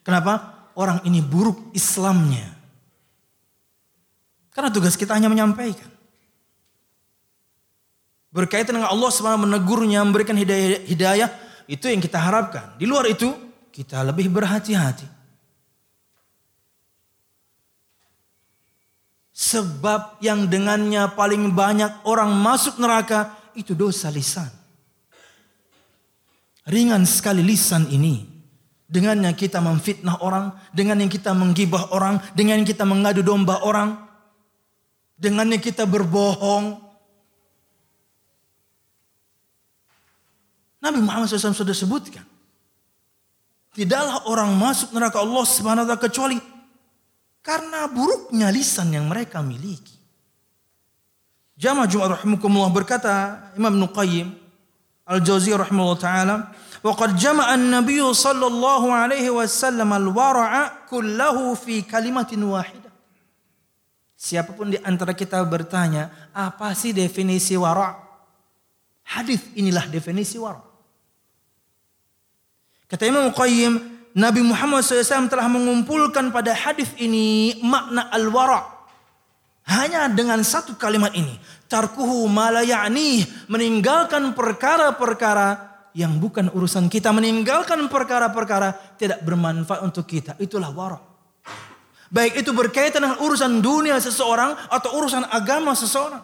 Kenapa? 0.03 0.69
Orang 0.75 1.03
ini 1.07 1.23
buruk 1.23 1.71
Islamnya. 1.75 2.49
Karena 4.53 4.69
tugas 4.69 4.99
kita 4.99 5.17
hanya 5.17 5.33
menyampaikan. 5.33 5.89
Berkaitan 8.33 8.81
dengan 8.81 8.89
Allah 8.89 9.13
SWT 9.13 9.45
menegurnya, 9.45 10.01
memberikan 10.01 10.33
hidayah, 10.33 10.81
hidayah, 10.89 11.29
itu 11.69 11.85
yang 11.85 12.01
kita 12.01 12.17
harapkan. 12.17 12.73
Di 12.81 12.89
luar 12.89 13.05
itu, 13.05 13.29
kita 13.69 14.01
lebih 14.01 14.33
berhati-hati. 14.33 15.05
Sebab 19.33 20.21
yang 20.25 20.49
dengannya 20.49 21.13
paling 21.13 21.53
banyak 21.53 22.09
orang 22.09 22.33
masuk 22.33 22.81
neraka, 22.81 23.37
itu 23.53 23.77
dosa 23.77 24.09
lisan. 24.09 24.49
Ringan 26.65 27.05
sekali 27.05 27.45
lisan 27.45 27.85
ini. 27.93 28.32
Dengannya 28.93 29.33
kita 29.33 29.65
memfitnah 29.65 30.21
orang, 30.21 30.53
dengan 30.77 31.01
yang 31.01 31.09
kita 31.09 31.33
menggibah 31.33 31.97
orang, 31.97 32.21
dengan 32.37 32.61
yang 32.61 32.69
kita 32.69 32.85
mengadu 32.85 33.25
domba 33.25 33.65
orang, 33.65 33.97
dengannya 35.17 35.57
kita 35.57 35.89
berbohong. 35.89 36.77
Nabi 40.85 40.99
Muhammad 41.01 41.33
SAW 41.33 41.57
sudah 41.57 41.73
sebutkan. 41.73 42.27
Tidaklah 43.73 44.29
orang 44.29 44.53
masuk 44.61 44.93
neraka 44.93 45.25
Allah 45.25 45.49
wa 45.49 45.97
kecuali 45.97 46.37
karena 47.41 47.89
buruknya 47.89 48.53
lisan 48.53 48.93
yang 48.93 49.09
mereka 49.09 49.41
miliki. 49.41 49.97
Jamaah 51.57 51.89
Jumat 51.89 52.21
rahimakumullah 52.21 52.69
berkata 52.69 53.41
Imam 53.57 53.73
Nuqayyim 53.79 54.42
Al-Jauziyah 55.12 55.68
rahimahullah 55.68 56.00
taala 56.00 56.38
وقد 56.88 57.18
جمع 57.18 57.44
النبي 57.54 58.00
صلى 58.14 58.48
الله 58.48 58.84
عليه 58.94 59.28
وسلم 59.34 59.90
الورع 59.94 60.52
كله 60.88 61.38
في 61.58 61.82
كلمة 61.82 62.32
واحدة 62.32 62.88
Siapapun 64.18 64.74
di 64.74 64.82
antara 64.82 65.14
kita 65.14 65.38
bertanya, 65.46 66.10
apa 66.34 66.74
sih 66.74 66.90
definisi 66.90 67.54
wara? 67.54 67.94
Hadis 69.06 69.46
inilah 69.54 69.86
definisi 69.94 70.42
wara. 70.42 70.58
Kata 72.90 73.06
Imam 73.06 73.30
Qayyim, 73.30 73.78
Nabi 74.18 74.42
Muhammad 74.42 74.82
SAW 74.82 75.30
telah 75.30 75.46
mengumpulkan 75.46 76.34
pada 76.34 76.50
hadis 76.58 76.90
ini 76.98 77.62
makna 77.62 78.10
al-wara. 78.10 78.66
Hanya 79.70 80.10
dengan 80.10 80.42
satu 80.42 80.74
kalimat 80.74 81.14
ini. 81.14 81.38
Tarkuhu 81.73 82.29
malayani. 82.29 83.25
Meninggalkan 83.49 84.37
perkara-perkara 84.37 85.73
yang 85.97 86.21
bukan 86.21 86.53
urusan 86.53 86.89
kita 86.93 87.13
meninggalkan 87.13 87.89
perkara-perkara 87.89 88.97
tidak 89.01 89.25
bermanfaat 89.25 89.81
untuk 89.81 90.05
kita. 90.05 90.37
Itulah 90.37 90.69
wara. 90.73 91.01
Baik 92.13 92.45
itu 92.45 92.53
berkaitan 92.53 93.09
dengan 93.09 93.19
urusan 93.25 93.65
dunia 93.65 93.97
seseorang 93.97 94.53
atau 94.69 95.01
urusan 95.01 95.25
agama 95.33 95.73
seseorang. 95.73 96.21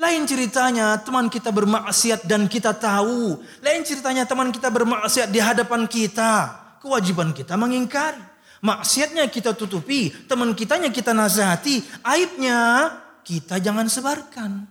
Lain 0.00 0.24
ceritanya 0.24 0.96
teman 1.04 1.28
kita 1.28 1.52
bermaksiat 1.52 2.24
dan 2.24 2.48
kita 2.48 2.72
tahu. 2.72 3.44
Lain 3.60 3.84
ceritanya 3.84 4.24
teman 4.24 4.48
kita 4.52 4.72
bermaksiat 4.72 5.28
di 5.28 5.40
hadapan 5.40 5.84
kita. 5.84 6.64
Kewajiban 6.80 7.36
kita 7.36 7.60
mengingkari. 7.60 8.20
Maksiatnya 8.64 9.28
kita 9.28 9.52
tutupi. 9.52 10.08
Teman 10.24 10.56
kitanya 10.56 10.88
kita 10.88 11.12
nasihati. 11.12 11.84
Aibnya 12.00 12.88
kita 13.24 13.58
jangan 13.58 13.88
sebarkan. 13.88 14.68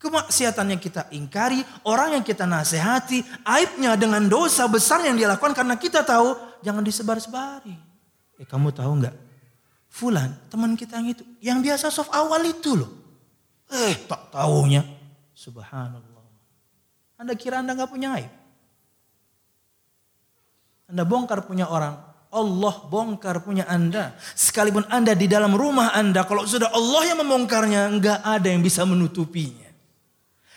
Kemaksiatannya 0.00 0.80
kita 0.80 1.12
ingkari, 1.12 1.60
orang 1.84 2.16
yang 2.16 2.24
kita 2.24 2.48
nasihati, 2.48 3.20
aibnya 3.44 4.00
dengan 4.00 4.24
dosa 4.32 4.64
besar 4.64 5.04
yang 5.04 5.12
dia 5.12 5.28
lakukan 5.28 5.52
karena 5.52 5.76
kita 5.76 6.00
tahu, 6.00 6.32
jangan 6.64 6.80
disebar-sebari. 6.80 7.76
Eh 8.40 8.48
kamu 8.48 8.72
tahu 8.72 9.04
nggak? 9.04 9.12
Fulan, 9.92 10.32
teman 10.48 10.72
kita 10.72 10.96
yang 10.96 11.08
itu. 11.12 11.22
Yang 11.44 11.58
biasa 11.68 11.86
soft 11.92 12.14
awal 12.16 12.40
itu 12.48 12.80
loh. 12.80 12.88
Eh, 13.68 13.92
tak 14.08 14.32
tahunya. 14.32 14.80
Subhanallah. 15.36 16.24
Anda 17.20 17.36
kira 17.36 17.60
Anda 17.60 17.76
nggak 17.76 17.92
punya 17.92 18.16
aib? 18.16 18.32
Anda 20.88 21.04
bongkar 21.04 21.44
punya 21.44 21.68
orang, 21.68 22.00
Allah 22.30 22.74
bongkar 22.86 23.42
punya 23.42 23.66
Anda. 23.66 24.14
Sekalipun 24.38 24.86
Anda 24.86 25.18
di 25.18 25.26
dalam 25.26 25.54
rumah 25.58 25.90
Anda, 25.90 26.22
kalau 26.22 26.46
sudah 26.46 26.70
Allah 26.70 27.02
yang 27.10 27.18
membongkarnya, 27.26 27.90
nggak 27.98 28.20
ada 28.22 28.48
yang 28.50 28.62
bisa 28.62 28.86
menutupinya. 28.86 29.66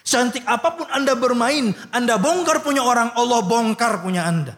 Cantik 0.05 0.45
apa 0.45 0.77
pun 0.77 0.85
Anda 0.93 1.17
bermain, 1.17 1.73
Anda 1.89 2.21
bongkar 2.21 2.61
punya 2.61 2.85
orang, 2.85 3.09
Allah 3.17 3.41
bongkar 3.41 4.05
punya 4.05 4.27
Anda. 4.27 4.53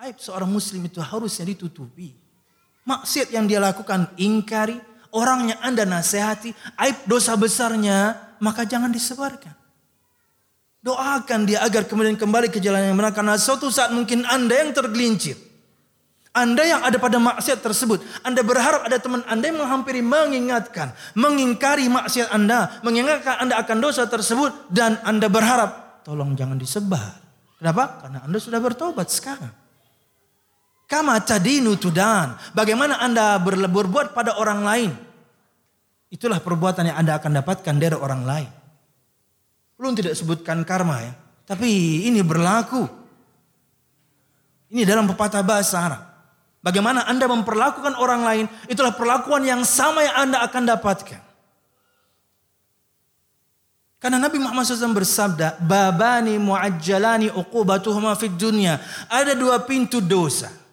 Aib 0.00 0.16
seorang 0.20 0.48
muslim 0.48 0.84
itu 0.84 1.00
harusnya 1.00 1.44
ditutupi. 1.48 2.16
Maksiat 2.84 3.32
yang 3.32 3.44
dia 3.44 3.60
lakukan 3.60 4.12
ingkari, 4.16 4.76
orangnya 5.12 5.60
Anda 5.60 5.84
nasihati, 5.84 6.52
aib 6.76 7.04
dosa 7.08 7.36
besarnya, 7.36 8.16
maka 8.40 8.64
jangan 8.64 8.92
disebarkan. 8.92 9.63
Doakan 10.84 11.48
dia 11.48 11.64
agar 11.64 11.88
kemudian 11.88 12.12
kembali 12.12 12.52
ke 12.52 12.60
jalan 12.60 12.92
yang 12.92 12.96
benar. 13.00 13.16
Karena 13.16 13.40
suatu 13.40 13.72
saat 13.72 13.88
mungkin 13.96 14.28
Anda 14.28 14.60
yang 14.60 14.76
tergelincir. 14.76 15.32
Anda 16.36 16.60
yang 16.60 16.84
ada 16.84 17.00
pada 17.00 17.16
maksiat 17.16 17.64
tersebut. 17.64 18.04
Anda 18.20 18.44
berharap 18.44 18.84
ada 18.84 19.00
teman 19.00 19.24
Anda 19.24 19.48
yang 19.48 19.64
menghampiri 19.64 20.04
mengingatkan. 20.04 20.92
Mengingkari 21.16 21.88
maksiat 21.88 22.28
Anda. 22.36 22.84
Mengingatkan 22.84 23.48
Anda 23.48 23.64
akan 23.64 23.76
dosa 23.80 24.04
tersebut. 24.04 24.68
Dan 24.68 25.00
Anda 25.08 25.32
berharap 25.32 26.04
tolong 26.04 26.36
jangan 26.36 26.60
disebar. 26.60 27.16
Kenapa? 27.56 28.04
Karena 28.04 28.20
Anda 28.28 28.36
sudah 28.36 28.60
bertobat 28.60 29.08
sekarang. 29.08 29.56
Kama 30.84 31.16
tadinu 31.24 31.80
tudan. 31.80 32.36
Bagaimana 32.52 33.00
Anda 33.00 33.40
berbuat 33.40 34.12
pada 34.12 34.36
orang 34.36 34.60
lain. 34.60 34.90
Itulah 36.12 36.44
perbuatan 36.44 36.92
yang 36.92 37.00
Anda 37.00 37.16
akan 37.16 37.40
dapatkan 37.40 37.74
dari 37.80 37.96
orang 37.96 38.28
lain. 38.28 38.63
Belum 39.74 39.92
tidak 39.94 40.14
sebutkan 40.14 40.62
karma 40.62 41.02
ya. 41.02 41.12
Tapi 41.44 41.68
ini 42.08 42.24
berlaku. 42.24 42.88
Ini 44.72 44.82
dalam 44.88 45.06
pepatah 45.06 45.44
bahasa 45.44 45.76
Arab. 45.78 46.02
Bagaimana 46.64 47.04
Anda 47.04 47.28
memperlakukan 47.28 48.00
orang 48.00 48.24
lain, 48.24 48.44
itulah 48.72 48.96
perlakuan 48.96 49.44
yang 49.44 49.60
sama 49.68 50.00
yang 50.00 50.16
Anda 50.28 50.40
akan 50.48 50.62
dapatkan. 50.64 51.20
Karena 54.00 54.20
Nabi 54.20 54.40
Muhammad 54.40 54.64
SAW 54.68 54.96
bersabda, 54.96 55.60
Babani 55.60 56.40
mu'ajjalani 56.40 57.32
uqubatuhuma 57.36 58.16
fid 58.16 58.36
dunya. 58.36 58.80
Ada 59.12 59.36
dua 59.36 59.60
pintu 59.64 60.00
dosa 60.00 60.63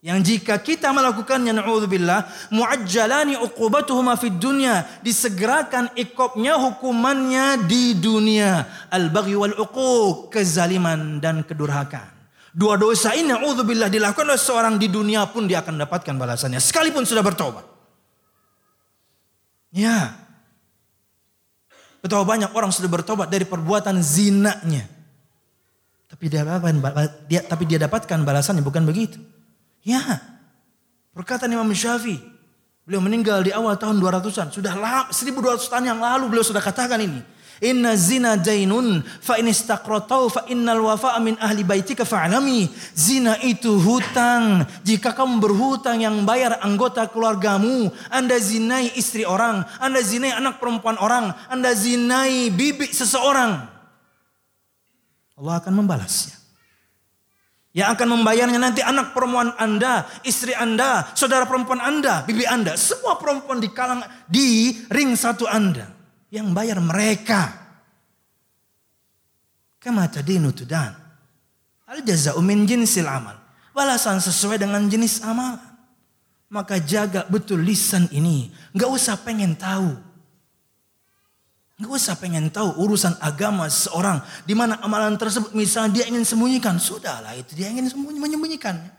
yang 0.00 0.24
jika 0.24 0.56
kita 0.56 0.96
melakukannya 0.96 1.60
na'udzubillah 1.60 2.48
muajjalani 2.56 3.36
uqubatuhuma 3.36 4.16
fid 4.16 4.40
dunya 4.40 4.88
disegerakan 5.04 5.92
ikopnya 5.92 6.56
hukumannya 6.56 7.68
di 7.68 8.00
dunia. 8.00 8.64
Al-baghi 8.88 9.36
wal 9.36 9.52
uquq 9.60 10.32
kezaliman 10.32 11.20
dan 11.20 11.44
kedurhakaan. 11.44 12.16
Dua 12.56 12.80
dosa 12.80 13.12
ini 13.12 13.28
na'udzubillah 13.28 13.92
dilakukan 13.92 14.24
oleh 14.24 14.40
seorang 14.40 14.80
di 14.80 14.88
dunia 14.88 15.28
pun 15.28 15.44
dia 15.44 15.60
akan 15.60 15.84
dapatkan 15.84 16.16
balasannya. 16.16 16.64
Sekalipun 16.64 17.04
sudah 17.04 17.20
bertobat. 17.20 17.68
Ya. 19.68 20.16
Betapa 22.00 22.24
banyak 22.24 22.56
orang 22.56 22.72
sudah 22.72 22.88
bertobat 22.88 23.28
dari 23.28 23.44
perbuatan 23.44 24.00
zinanya. 24.00 24.88
Tapi 26.08 26.24
dia, 26.24 26.40
dia 27.28 27.40
tapi 27.44 27.68
dia 27.68 27.76
dapatkan 27.84 28.24
balasannya 28.24 28.64
bukan 28.64 28.88
begitu 28.88 29.20
Ya. 29.84 30.20
Perkataan 31.16 31.52
Imam 31.52 31.68
Syafi'i. 31.72 32.20
Beliau 32.90 33.06
meninggal 33.06 33.46
di 33.46 33.54
awal 33.54 33.78
tahun 33.78 34.02
200-an. 34.02 34.50
Sudah 34.50 34.74
1200 34.74 35.70
tahun 35.70 35.84
yang 35.94 36.00
lalu 36.02 36.26
beliau 36.26 36.42
sudah 36.42 36.58
katakan 36.58 36.98
ini. 36.98 37.22
Inna 37.60 37.92
zina 37.92 38.40
jainun 38.40 39.04
fa 39.20 39.36
in 39.36 39.52
istaqratau 39.52 40.32
fa 40.32 40.48
innal 40.48 40.80
wafa'a 40.88 41.20
min 41.20 41.36
ahli 41.36 41.60
baitika 41.60 42.08
fa'lami. 42.08 42.72
Zina 42.96 43.36
itu 43.44 43.76
hutang. 43.76 44.64
Jika 44.80 45.12
kamu 45.12 45.44
berhutang 45.44 46.00
yang 46.00 46.24
bayar 46.24 46.56
anggota 46.64 47.04
keluargamu, 47.04 47.92
Anda 48.08 48.40
zinai 48.40 48.96
istri 48.96 49.28
orang, 49.28 49.68
Anda 49.76 50.00
zinai 50.00 50.32
anak 50.32 50.56
perempuan 50.56 50.96
orang, 50.96 51.36
Anda 51.52 51.76
zinai 51.76 52.48
bibi 52.48 52.88
seseorang. 52.88 53.68
Allah 55.36 55.54
akan 55.60 55.72
membalasnya. 55.84 56.39
Yang 57.70 57.88
akan 57.94 58.08
membayarnya 58.18 58.58
nanti 58.58 58.82
anak 58.82 59.14
perempuan 59.14 59.54
Anda, 59.54 60.02
istri 60.26 60.50
Anda, 60.50 61.06
saudara 61.14 61.46
perempuan 61.46 61.78
Anda, 61.78 62.26
bibi 62.26 62.42
Anda. 62.42 62.74
Semua 62.74 63.14
perempuan 63.14 63.62
di 63.62 63.70
kalang 63.70 64.02
di 64.26 64.74
ring 64.90 65.14
satu 65.14 65.46
Anda. 65.46 65.86
Yang 66.34 66.50
bayar 66.50 66.78
mereka. 66.82 67.42
Kama 69.78 70.10
tadinu 70.10 70.50
tudan. 70.50 70.92
Al 71.86 72.02
jaza'u 72.02 72.42
min 72.42 72.66
jinsil 72.66 73.06
amal. 73.06 73.38
Balasan 73.70 74.18
sesuai 74.18 74.58
dengan 74.58 74.82
jenis 74.90 75.22
amal. 75.22 75.58
Maka 76.50 76.82
jaga 76.82 77.22
betul 77.30 77.62
lisan 77.62 78.10
ini. 78.10 78.50
Gak 78.74 78.90
usah 78.90 79.14
pengen 79.22 79.54
tahu. 79.54 79.94
Gak 81.80 81.88
usah 81.88 82.12
pengen 82.20 82.52
tahu 82.52 82.76
urusan 82.76 83.16
agama 83.24 83.64
seorang. 83.72 84.20
Di 84.44 84.52
mana 84.52 84.76
amalan 84.84 85.16
tersebut 85.16 85.56
misalnya 85.56 85.96
dia 85.96 86.04
ingin 86.12 86.28
sembunyikan. 86.28 86.76
Sudahlah 86.76 87.32
itu 87.32 87.56
dia 87.56 87.72
ingin 87.72 87.88
sembunyi, 87.88 88.20
menyembunyikannya. 88.20 88.92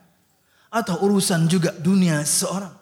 Atau 0.73 0.97
urusan 1.05 1.45
juga 1.45 1.69
dunia 1.77 2.25
seorang. 2.25 2.73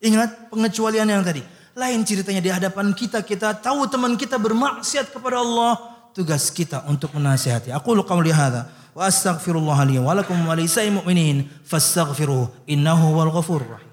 Ingat 0.00 0.48
pengecualian 0.48 1.04
yang 1.04 1.20
tadi. 1.20 1.44
Lain 1.76 2.00
ceritanya 2.00 2.40
di 2.40 2.48
hadapan 2.48 2.96
kita. 2.96 3.20
Kita 3.20 3.60
tahu 3.60 3.84
teman 3.92 4.16
kita 4.16 4.40
bermaksiat 4.40 5.12
kepada 5.12 5.44
Allah. 5.44 5.76
Tugas 6.16 6.48
kita 6.48 6.88
untuk 6.88 7.12
menasihati. 7.12 7.76
Aku 7.76 7.92
lu 7.92 8.00
qawli 8.08 8.32
hadha. 8.32 8.72
Wa 8.96 9.12
astaghfirullah 9.12 9.84
wa 10.00 10.12
lakum 10.16 10.40
wa 10.48 10.56
lisai 10.56 10.88
mu'minin. 10.88 11.44
Fastaghfiruh. 11.68 12.72
Innahu 12.72 13.20
wal 13.20 13.28
ghafur 13.36 13.68
rahim. 13.68 13.89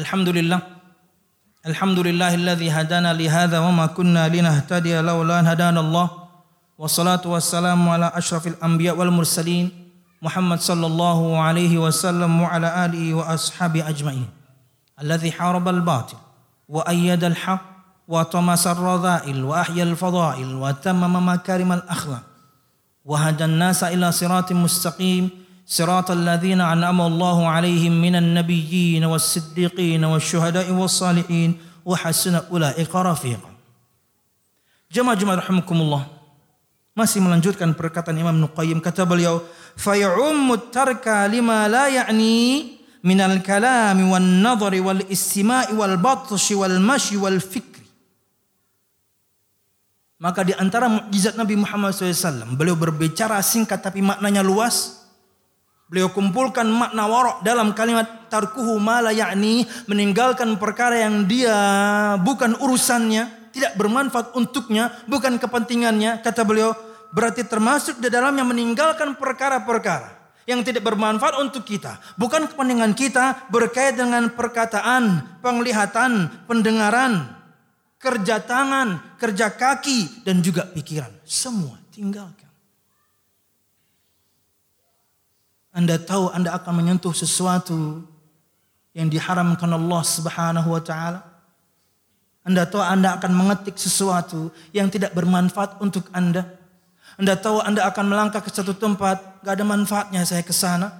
الحمد 0.00 0.28
لله 0.28 0.60
الحمد 1.66 1.98
لله 1.98 2.34
الذي 2.34 2.70
هدانا 2.70 3.12
لهذا 3.12 3.58
وما 3.58 3.86
كنا 3.86 4.28
لنهتدي 4.28 5.00
لولا 5.00 5.40
أن 5.40 5.46
هدانا 5.46 5.80
الله. 5.80 6.08
والصلاة 6.78 7.20
والسلام 7.24 7.88
على 7.88 8.12
أشرف 8.14 8.46
الأنبياء 8.46 8.96
والمرسلين 8.96 9.70
محمد 10.22 10.60
صلى 10.60 10.86
الله 10.86 11.38
عليه 11.40 11.78
وسلم 11.78 12.40
وعلى 12.40 12.84
آله 12.84 13.14
وأصحابه 13.14 13.88
أجمعين. 13.88 14.28
الذي 15.02 15.32
حارب 15.32 15.68
الباطل 15.68 16.16
وأيد 16.68 17.24
الحق 17.24 17.62
وطمس 18.08 18.66
الرذائل 18.66 19.44
وأحيا 19.44 19.84
الفضائل 19.84 20.54
وتمم 20.54 21.28
مكارم 21.28 21.72
الأخلاق 21.72 22.22
وهدى 23.04 23.44
الناس 23.44 23.84
إلى 23.84 24.12
صراط 24.12 24.52
مستقيم 24.52 25.30
صراط 25.70 26.10
الذين 26.10 26.60
أنعم 26.60 27.00
الله 27.00 27.38
عليهم 27.48 27.94
من 28.02 28.14
النبيين 28.18 29.04
والصديقين 29.04 30.04
والشهداء 30.04 30.66
والصالحين 30.70 31.50
وحسن 31.86 32.34
أولئك 32.50 32.90
رفيقا 32.94 33.50
Jemaah 34.90 35.14
jemaah 35.14 35.38
rahimakumullah. 35.38 36.02
Masih 36.98 37.22
melanjutkan 37.22 37.70
perkataan 37.78 38.18
Imam 38.18 38.34
Nuqayyim 38.42 38.82
kata 38.82 39.06
beliau, 39.06 39.38
"Fay'ummu 39.78 40.74
tarka 40.74 41.30
lima 41.30 41.70
la 41.70 41.86
ya'ni 41.86 42.74
min 43.06 43.18
al-kalami 43.22 44.02
wan 44.02 44.42
nadhari 44.42 44.82
wal 44.82 44.98
istima'i 45.06 45.70
wal 45.78 45.94
batshi 45.94 46.58
wal 46.58 46.82
mashi 46.82 47.14
wal 47.14 47.38
fikri." 47.38 47.86
Maka 50.18 50.42
di 50.42 50.58
antara 50.58 50.90
mukjizat 50.90 51.38
Nabi 51.38 51.54
Muhammad 51.54 51.94
SAW, 51.94 52.58
beliau 52.58 52.74
berbicara 52.74 53.38
singkat 53.46 53.78
tapi 53.86 54.02
maknanya 54.02 54.42
luas. 54.42 54.99
Beliau 55.90 56.06
kumpulkan 56.14 56.70
makna 56.70 57.10
warok 57.10 57.42
dalam 57.42 57.74
kalimat 57.74 58.30
tarkuhu 58.30 58.78
mala 58.78 59.10
yakni 59.10 59.66
meninggalkan 59.90 60.54
perkara 60.54 61.02
yang 61.02 61.26
dia 61.26 61.58
bukan 62.22 62.54
urusannya, 62.62 63.50
tidak 63.50 63.74
bermanfaat 63.74 64.30
untuknya, 64.38 64.94
bukan 65.10 65.34
kepentingannya. 65.42 66.22
Kata 66.22 66.46
beliau, 66.46 66.78
berarti 67.10 67.42
termasuk 67.42 67.98
di 67.98 68.06
dalamnya 68.06 68.46
meninggalkan 68.46 69.18
perkara-perkara 69.18 70.14
yang 70.46 70.62
tidak 70.62 70.86
bermanfaat 70.86 71.42
untuk 71.42 71.66
kita, 71.66 71.98
bukan 72.14 72.46
kepentingan 72.46 72.94
kita 72.94 73.50
berkait 73.50 73.98
dengan 73.98 74.30
perkataan, 74.30 75.38
penglihatan, 75.42 76.30
pendengaran, 76.46 77.34
kerja 77.98 78.38
tangan, 78.42 79.18
kerja 79.18 79.50
kaki 79.58 80.22
dan 80.22 80.38
juga 80.38 80.70
pikiran. 80.70 81.10
Semua 81.26 81.78
tinggalkan. 81.90 82.49
Anda 85.70 86.02
tahu 86.02 86.34
Anda 86.34 86.58
akan 86.58 86.82
menyentuh 86.82 87.14
sesuatu 87.14 88.02
yang 88.90 89.06
diharamkan 89.06 89.70
Allah 89.70 90.02
Subhanahu 90.02 90.68
wa 90.74 90.82
taala. 90.82 91.22
Anda 92.42 92.66
tahu 92.66 92.82
Anda 92.82 93.14
akan 93.20 93.32
mengetik 93.36 93.78
sesuatu 93.78 94.50
yang 94.74 94.90
tidak 94.90 95.14
bermanfaat 95.14 95.78
untuk 95.78 96.10
Anda. 96.10 96.48
Anda 97.20 97.38
tahu 97.38 97.62
Anda 97.62 97.86
akan 97.86 98.04
melangkah 98.10 98.42
ke 98.42 98.50
satu 98.50 98.74
tempat, 98.74 99.44
gak 99.44 99.60
ada 99.60 99.64
manfaatnya 99.66 100.26
saya 100.26 100.42
ke 100.42 100.50
sana. 100.50 100.90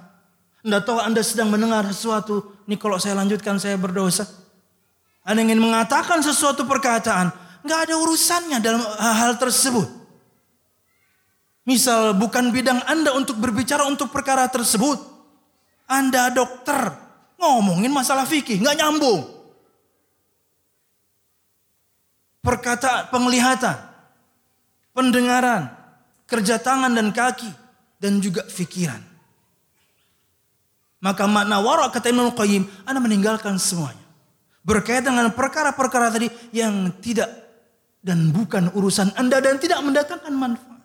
Anda 0.61 0.79
tahu 0.79 1.01
Anda 1.01 1.25
sedang 1.25 1.49
mendengar 1.49 1.83
sesuatu, 1.89 2.61
ini 2.69 2.77
kalau 2.77 3.01
saya 3.01 3.17
lanjutkan 3.17 3.57
saya 3.57 3.75
berdosa. 3.75 4.29
Anda 5.25 5.43
ingin 5.43 5.59
mengatakan 5.59 6.21
sesuatu 6.21 6.63
perkataan, 6.63 7.33
gak 7.65 7.89
ada 7.89 7.93
urusannya 7.97 8.61
dalam 8.61 8.85
hal 8.97 9.35
tersebut. 9.35 10.00
Misal 11.61 12.17
bukan 12.17 12.49
bidang 12.49 12.81
Anda 12.89 13.13
untuk 13.13 13.37
berbicara 13.37 13.85
untuk 13.85 14.09
perkara 14.09 14.49
tersebut. 14.49 14.97
Anda 15.85 16.33
dokter, 16.33 16.95
ngomongin 17.37 17.91
masalah 17.93 18.25
fikih, 18.25 18.61
gak 18.63 18.79
nyambung. 18.79 19.41
perkataan, 22.41 23.13
penglihatan, 23.13 23.77
pendengaran, 24.91 25.69
kerja 26.25 26.57
tangan 26.57 26.91
dan 26.91 27.13
kaki, 27.13 27.49
dan 28.01 28.17
juga 28.19 28.43
fikiran. 28.49 28.99
Maka 31.01 31.25
makna 31.25 31.57
warak 31.61 31.97
kata 31.97 32.13
Imam 32.13 32.29
Qayyim, 32.33 32.65
Anda 32.85 33.01
meninggalkan 33.01 33.57
semuanya. 33.57 34.01
Berkaitan 34.61 35.17
dengan 35.17 35.33
perkara-perkara 35.33 36.13
tadi 36.13 36.29
yang 36.53 36.93
tidak 37.01 37.29
dan 38.05 38.29
bukan 38.29 38.69
urusan 38.77 39.09
Anda 39.17 39.41
dan 39.41 39.57
tidak 39.57 39.81
mendatangkan 39.81 40.33
manfaat. 40.33 40.80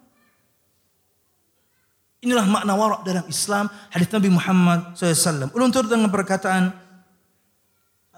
Inilah 2.27 2.43
makna 2.43 2.75
warak 2.75 3.07
dalam 3.07 3.23
Islam 3.31 3.71
hadis 3.95 4.11
Nabi 4.11 4.35
Muhammad 4.35 4.99
SAW. 4.99 5.47
Ulun 5.55 5.71
turut 5.71 5.87
dengan 5.87 6.11
perkataan 6.11 6.75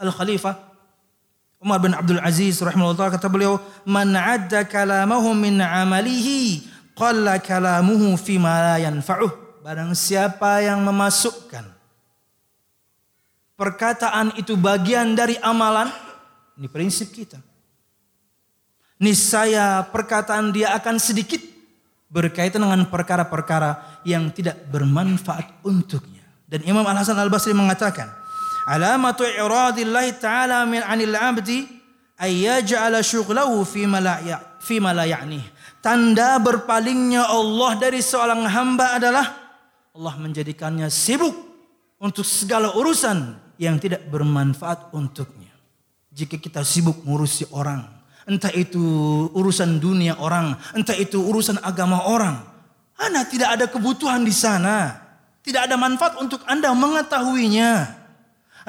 Al-Khalifah 0.00 0.56
Umar 1.60 1.82
bin 1.82 1.90
Abdul 1.90 2.22
Aziz 2.22 2.62
rahimahullah 2.62 3.18
kata 3.18 3.26
beliau, 3.26 3.58
"Man 3.82 4.14
'adda 4.14 4.62
kalamahu 4.62 5.34
min 5.34 5.58
'amalihi, 5.58 6.70
qalla 6.94 7.42
kalamuhu 7.42 8.14
fi 8.14 8.38
ma 8.38 8.62
la 8.62 8.76
yanfa'uh." 8.78 9.60
Barang 9.66 9.90
siapa 9.92 10.62
yang 10.62 10.86
memasukkan 10.86 11.66
perkataan 13.58 14.38
itu 14.38 14.54
bagian 14.54 15.18
dari 15.18 15.34
amalan, 15.42 15.90
ini 16.56 16.70
prinsip 16.70 17.10
kita. 17.10 17.42
Niscaya 19.02 19.82
perkataan 19.90 20.54
dia 20.54 20.72
akan 20.78 20.96
sedikit 21.02 21.57
berkaitan 22.08 22.64
dengan 22.64 22.88
perkara-perkara 22.88 24.02
yang 24.04 24.32
tidak 24.32 24.64
bermanfaat 24.72 25.64
untuknya. 25.64 26.24
Dan 26.48 26.64
Imam 26.64 26.84
Al 26.88 26.96
Hasan 26.96 27.20
Al 27.20 27.28
Basri 27.28 27.52
mengatakan, 27.52 28.08
alamatu 28.64 29.28
iradillahi 29.28 30.16
ta'ala 30.16 30.64
min 30.64 30.80
'anil 30.80 31.12
'abdi 31.12 31.68
ay 32.16 32.48
yaj'ala 32.48 33.04
syughlahu 33.04 33.60
fi 33.68 33.84
ma 33.84 34.00
la 34.00 34.16
ya, 34.24 34.40
fi 34.58 34.80
ma 34.80 34.96
la 34.96 35.04
ya'nih. 35.04 35.44
Tanda 35.84 36.40
berpalingnya 36.40 37.28
Allah 37.28 37.76
dari 37.78 38.00
seorang 38.02 38.42
hamba 38.48 38.96
adalah 38.98 39.26
Allah 39.94 40.14
menjadikannya 40.18 40.88
sibuk 40.90 41.36
untuk 42.00 42.26
segala 42.26 42.74
urusan 42.74 43.36
yang 43.58 43.76
tidak 43.76 44.06
bermanfaat 44.08 44.94
untuknya. 44.94 45.50
Jika 46.14 46.38
kita 46.38 46.66
sibuk 46.66 47.02
ngurusi 47.06 47.50
orang, 47.54 47.97
entah 48.28 48.52
itu 48.52 48.78
urusan 49.32 49.80
dunia 49.80 50.20
orang, 50.20 50.54
entah 50.76 50.94
itu 50.94 51.18
urusan 51.18 51.58
agama 51.64 52.04
orang, 52.04 52.38
Anda 53.00 53.24
tidak 53.24 53.48
ada 53.56 53.64
kebutuhan 53.66 54.22
di 54.22 54.34
sana. 54.34 55.08
Tidak 55.40 55.64
ada 55.64 55.80
manfaat 55.80 56.20
untuk 56.20 56.44
Anda 56.44 56.76
mengetahuinya. 56.76 57.72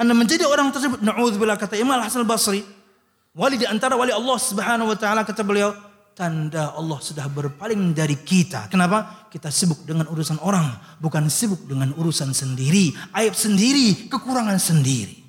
Anda 0.00 0.16
menjadi 0.16 0.48
orang 0.48 0.72
tersebut. 0.72 1.04
Na'udzubillah 1.04 1.60
kata 1.60 1.76
Imam 1.76 2.00
Hasan 2.00 2.24
Basri. 2.24 2.64
Wali 3.36 3.60
di 3.60 3.68
antara 3.68 4.00
wali 4.00 4.10
Allah 4.10 4.38
Subhanahu 4.40 4.88
wa 4.88 4.96
taala 4.96 5.28
kata 5.28 5.44
beliau, 5.44 5.76
tanda 6.16 6.72
Allah 6.72 6.98
sudah 6.98 7.28
berpaling 7.28 7.92
dari 7.92 8.16
kita. 8.16 8.66
Kenapa? 8.72 9.28
Kita 9.28 9.52
sibuk 9.52 9.84
dengan 9.84 10.08
urusan 10.08 10.40
orang, 10.40 10.72
bukan 10.98 11.28
sibuk 11.28 11.68
dengan 11.68 11.92
urusan 11.94 12.32
sendiri, 12.32 12.96
aib 13.12 13.36
sendiri, 13.36 14.08
kekurangan 14.08 14.56
sendiri. 14.56 15.20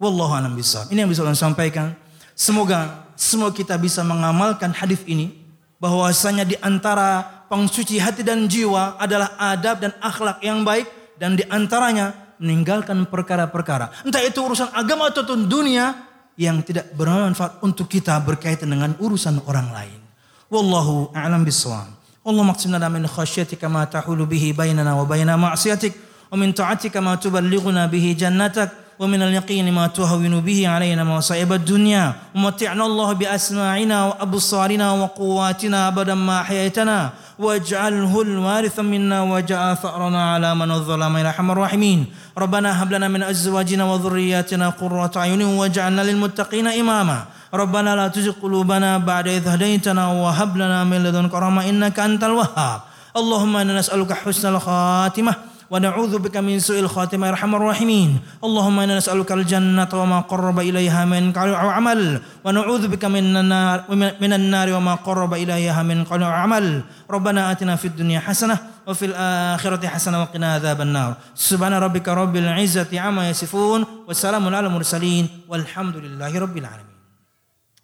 Wallahu 0.00 0.32
a'lam 0.32 0.56
bishawab. 0.56 0.88
Ini 0.88 1.04
yang 1.04 1.10
bisa 1.12 1.26
saya 1.26 1.36
sampaikan. 1.36 1.92
Semoga 2.40 3.04
semua 3.20 3.52
kita 3.52 3.76
bisa 3.76 4.00
mengamalkan 4.00 4.72
hadis 4.72 5.04
ini 5.04 5.28
bahwasanya 5.76 6.48
di 6.48 6.56
antara 6.64 7.20
pengsuci 7.52 8.00
hati 8.00 8.24
dan 8.24 8.48
jiwa 8.48 8.96
adalah 8.96 9.36
adab 9.36 9.84
dan 9.84 9.92
akhlak 10.00 10.40
yang 10.40 10.64
baik 10.64 10.88
dan 11.20 11.36
di 11.36 11.44
antaranya 11.52 12.16
meninggalkan 12.40 13.04
perkara-perkara. 13.04 13.92
Entah 14.08 14.24
itu 14.24 14.40
urusan 14.40 14.72
agama 14.72 15.12
atau 15.12 15.36
dunia 15.36 15.92
yang 16.40 16.64
tidak 16.64 16.88
bermanfaat 16.96 17.60
untuk 17.60 17.92
kita 17.92 18.16
berkaitan 18.24 18.72
dengan 18.72 18.96
urusan 18.96 19.44
orang 19.44 19.68
lain. 19.76 20.00
Wallahu 20.48 21.12
a'lam 21.12 21.44
bishawab. 21.44 21.92
Allah 22.24 22.44
maqsim 22.48 22.72
lana 22.72 22.88
min 22.88 23.04
khasyatika 23.04 23.68
ma 23.68 23.84
tahulu 23.84 24.24
bihi 24.24 24.56
bainana 24.56 24.96
wa 24.96 25.04
baina 25.04 25.36
ma'siyatik 25.36 25.92
wa 26.32 26.40
min 26.40 26.56
ta'atika 26.56 27.04
ma 27.04 27.20
tuballighuna 27.20 27.84
bihi 27.84 28.16
jannatak 28.16 28.89
ومن 29.00 29.22
اليقين 29.22 29.72
ما 29.72 29.86
تهون 29.86 30.40
به 30.40 30.68
علينا 30.68 31.04
مصائب 31.04 31.52
الدنيا. 31.52 32.36
ومتعنا 32.36 32.84
الله 32.86 33.12
بأسماعنا 33.12 33.96
وأبصارنا 34.04 34.92
وقواتنا 34.92 35.88
أبدا 35.88 36.14
ما 36.14 36.40
أحييتنا. 36.40 37.10
واجعله 37.40 38.12
الوارث 38.22 38.76
منا 38.80 39.18
وجاء 39.22 39.74
ثأرنا 39.74 40.22
على 40.32 40.54
من 40.54 40.70
الظلم 40.70 41.16
يا 41.16 41.32
أرحم 41.32 41.50
الراحمين. 41.50 42.00
ربنا 42.38 42.82
هب 42.82 42.92
لنا 42.92 43.08
من 43.08 43.22
أزواجنا 43.22 43.84
وذرياتنا 43.84 44.68
قرة 44.68 45.12
أعين 45.16 45.42
واجعلنا 45.42 46.02
للمتقين 46.04 46.66
إماما. 46.66 47.18
ربنا 47.54 47.96
لا 47.96 48.08
تزغ 48.08 48.36
قلوبنا 48.44 48.98
بعد 48.98 49.28
إذ 49.28 49.48
هديتنا 49.48 50.06
وهب 50.06 50.56
لنا 50.56 50.84
من 50.84 51.00
لدنك 51.08 51.34
رحمة 51.34 51.68
إنك 51.68 51.96
أنت 51.96 52.22
الوهاب. 52.24 52.80
اللهم 53.16 53.56
إنا 53.56 53.78
نسألك 53.80 54.12
حسن 54.12 54.48
الخاتمة. 54.54 55.49
ونعوذ 55.70 56.18
بك 56.18 56.36
من 56.36 56.58
سوء 56.58 56.80
الخاتمة 56.80 57.26
يا 57.26 57.32
أرحم 57.32 57.54
الراحمين. 57.54 58.20
اللهم 58.44 58.76
إنا 58.80 58.98
نسألك 58.98 59.32
الجنة 59.32 59.88
وما 59.94 60.20
قرب 60.20 60.58
إليها 60.58 61.04
من 61.04 61.32
قول 61.32 61.54
أو 61.54 61.68
عمل. 61.68 62.20
ونعوذ 62.44 62.88
بك 62.88 63.04
من 63.04 63.36
النار 63.36 63.84
من 64.20 64.32
النار 64.32 64.72
وما 64.72 64.94
قرب 64.94 65.34
إليها 65.34 65.82
من 65.82 66.04
قول 66.04 66.22
أو 66.22 66.30
عمل. 66.30 66.82
ربنا 67.10 67.52
آتنا 67.52 67.76
في 67.76 67.84
الدنيا 67.84 68.20
حسنة 68.20 68.58
وفي 68.86 69.04
الآخرة 69.06 69.86
حسنة 69.86 70.20
وقنا 70.22 70.54
عذاب 70.54 70.80
النار. 70.80 71.16
سبحان 71.34 71.72
ربك 71.72 72.08
رب 72.08 72.36
العزة 72.36 72.90
عما 73.00 73.30
يصفون 73.30 73.86
والسلام 74.08 74.54
على 74.54 74.66
المرسلين 74.66 75.28
والحمد 75.48 75.96
لله 75.96 76.38
رب 76.38 76.56
العالمين. 76.56 76.98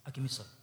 أكمل 0.07 0.25
الصلاة. 0.25 0.56